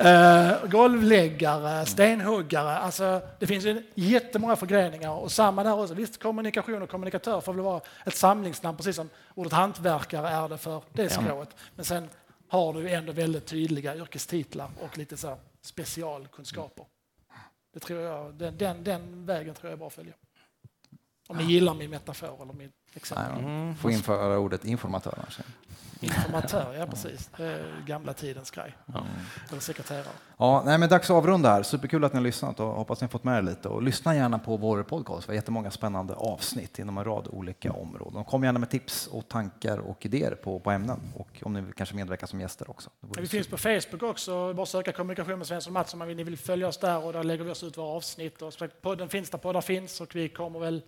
uh, 0.01 0.69
golvläggare, 0.71 1.87
stenhuggare, 1.87 2.79
alltså 2.79 3.21
det 3.39 3.47
finns 3.47 3.65
ju 3.65 3.83
jättemånga 3.95 4.57
förgreningar 4.57 5.11
och 5.11 5.33
samma 5.33 5.65
där 5.65 5.81
också. 5.81 5.95
Visst, 5.95 6.23
kommunikation 6.23 6.83
och 6.83 6.89
kommunikatör 6.91 7.41
får 7.41 7.53
väl 7.53 7.65
vara 7.65 7.81
ett 8.07 8.17
samlingsnamn 8.17 8.77
precis 8.77 8.97
som 8.97 9.11
ordet 9.35 9.53
hantverkare 9.53 10.29
är 10.29 10.49
det 10.49 10.59
för 10.59 10.83
det 10.93 11.11
skrået. 11.11 11.49
Men 11.75 11.85
sen 11.85 12.09
har 12.49 12.73
du 12.73 12.91
ändå 12.91 13.13
väldigt 13.13 13.47
tydliga 13.47 13.97
yrkestitlar 13.97 14.69
och 14.81 14.99
lite 14.99 15.17
så 15.17 15.37
specialkunskaper. 15.63 16.85
Det 17.77 17.81
tror 17.81 18.01
jag, 18.01 18.35
den, 18.35 18.57
den, 18.57 18.85
den 18.85 19.27
vägen 19.27 19.55
tror 19.55 19.71
jag 19.71 19.73
är 19.73 19.77
bra 19.77 19.87
att 19.87 19.93
följa. 19.93 20.13
Om 21.27 21.37
ni 21.37 21.45
gillar 21.45 21.75
min 21.75 21.91
metafor 21.91 22.43
eller 22.43 22.53
min 22.53 22.73
exempel. 22.95 23.45
Mm. 23.45 23.77
Får 23.77 23.91
införa 23.91 24.39
ordet 24.39 24.65
informatör. 24.65 25.19
Alltså. 25.25 25.43
Informatör, 26.01 26.75
ja 26.79 26.87
precis. 26.87 27.31
Det 27.37 27.45
är 27.45 27.83
gamla 27.87 28.13
tidens 28.13 28.51
grej. 28.51 28.77
Mm. 28.89 29.03
Eller 29.51 29.61
sekreterare. 29.61 30.05
Ja, 30.37 30.63
nej, 30.67 30.79
men 30.79 30.89
dags 30.89 31.11
att 31.11 31.17
avrunda 31.17 31.51
här. 31.51 31.63
Superkul 31.63 32.05
att 32.05 32.13
ni 32.13 32.17
har 32.17 32.25
lyssnat 32.25 32.61
och 32.61 32.67
hoppas 32.67 33.01
ni 33.01 33.05
har 33.05 33.09
fått 33.09 33.25
med 33.25 33.39
er 33.39 33.43
lite. 33.43 33.69
Och 33.69 33.83
lyssna 33.83 34.15
gärna 34.15 34.39
på 34.39 34.57
vår 34.57 34.83
podcast. 34.83 35.29
Vi 35.29 35.31
har 35.31 35.35
jättemånga 35.35 35.71
spännande 35.71 36.15
avsnitt 36.15 36.79
inom 36.79 36.99
en 36.99 37.05
rad 37.05 37.29
olika 37.29 37.73
områden. 37.73 38.25
Kom 38.25 38.45
gärna 38.45 38.59
med 38.59 38.71
tips 38.71 39.07
och 39.07 39.29
tankar 39.29 39.79
och 39.79 40.07
idéer 40.07 40.35
på, 40.35 40.61
på 40.61 40.71
ämnen 40.71 41.01
och 41.15 41.43
om 41.43 41.53
ni 41.53 41.61
vill 41.61 41.75
kanske 41.75 41.95
medverka 41.95 42.27
som 42.27 42.41
gäster 42.41 42.71
också. 42.71 42.91
Vi 43.19 43.27
finns 43.27 43.47
på 43.47 43.57
Facebook 43.57 44.03
också. 44.03 44.55
Bara 44.55 44.67
söka 44.67 44.93
kommunikation 44.93 45.39
med 45.39 45.47
Svensson 45.47 45.73
Mattsson 45.73 46.03
om 46.03 46.09
ni 46.09 46.25
vill 46.25 46.39
följa 46.39 46.69
oss 46.69 46.79
där 46.79 47.05
och 47.05 47.13
där 47.13 47.25
lägger 47.25 47.45
vi 47.45 47.51
oss 47.51 47.63
ut 47.63 47.79
våra 47.79 47.87
avsnitt. 47.87 48.43
Och 48.43 48.53
podden 48.83 49.09
finns 49.09 49.31
där 49.31 49.39
poddar 49.39 49.61
finns 49.61 50.01
och 50.01 50.17
vi 50.17 50.29
kommer 50.29 50.61
väl 50.61 50.83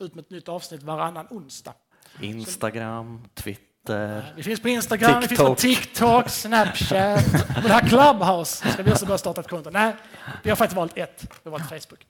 ut 0.00 0.14
med 0.14 0.24
ett 0.24 0.30
nytt 0.30 0.48
avsnitt 0.48 0.82
varannan 0.82 1.26
onsdag. 1.30 1.74
Instagram, 2.20 3.24
Twitter. 3.34 4.32
Vi 4.36 4.42
finns 4.42 4.60
på 4.60 4.68
Instagram, 4.68 5.22
TikTok. 5.22 5.22
vi 5.22 5.36
finns 5.36 5.48
på 5.48 5.54
TikTok, 5.54 6.28
Snapchat. 6.28 7.24
Och 7.56 7.62
det 7.62 7.72
här 7.72 7.88
Clubhouse 7.88 8.72
ska 8.72 8.82
vi 8.82 8.92
också 8.92 9.06
börja 9.06 9.18
starta 9.18 9.40
ett 9.40 9.48
konto. 9.48 9.70
Nej, 9.70 9.96
vi 10.42 10.50
har 10.50 10.56
faktiskt 10.56 10.76
valt 10.76 10.98
ett. 10.98 11.22
Vi 11.42 11.50
har 11.50 11.58
valt 11.58 11.68
Facebook. 11.68 12.00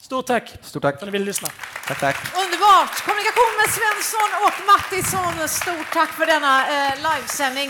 Stort 0.00 0.26
tack, 0.26 0.54
Stort 0.62 0.82
tack. 0.82 0.94
för 0.98 1.06
att 1.06 1.12
ni 1.12 1.18
ville 1.18 1.24
lyssna. 1.24 1.48
Tack, 1.88 2.00
tack. 2.00 2.16
Underbart! 2.44 2.94
Kommunikation 3.08 3.52
med 3.60 3.68
Svensson 3.78 4.30
och 4.46 4.56
Mattisson. 4.72 5.48
Stort 5.48 5.90
tack 5.98 6.10
för 6.18 6.26
denna 6.34 6.54
eh, 6.74 6.94
livesändning. 7.06 7.64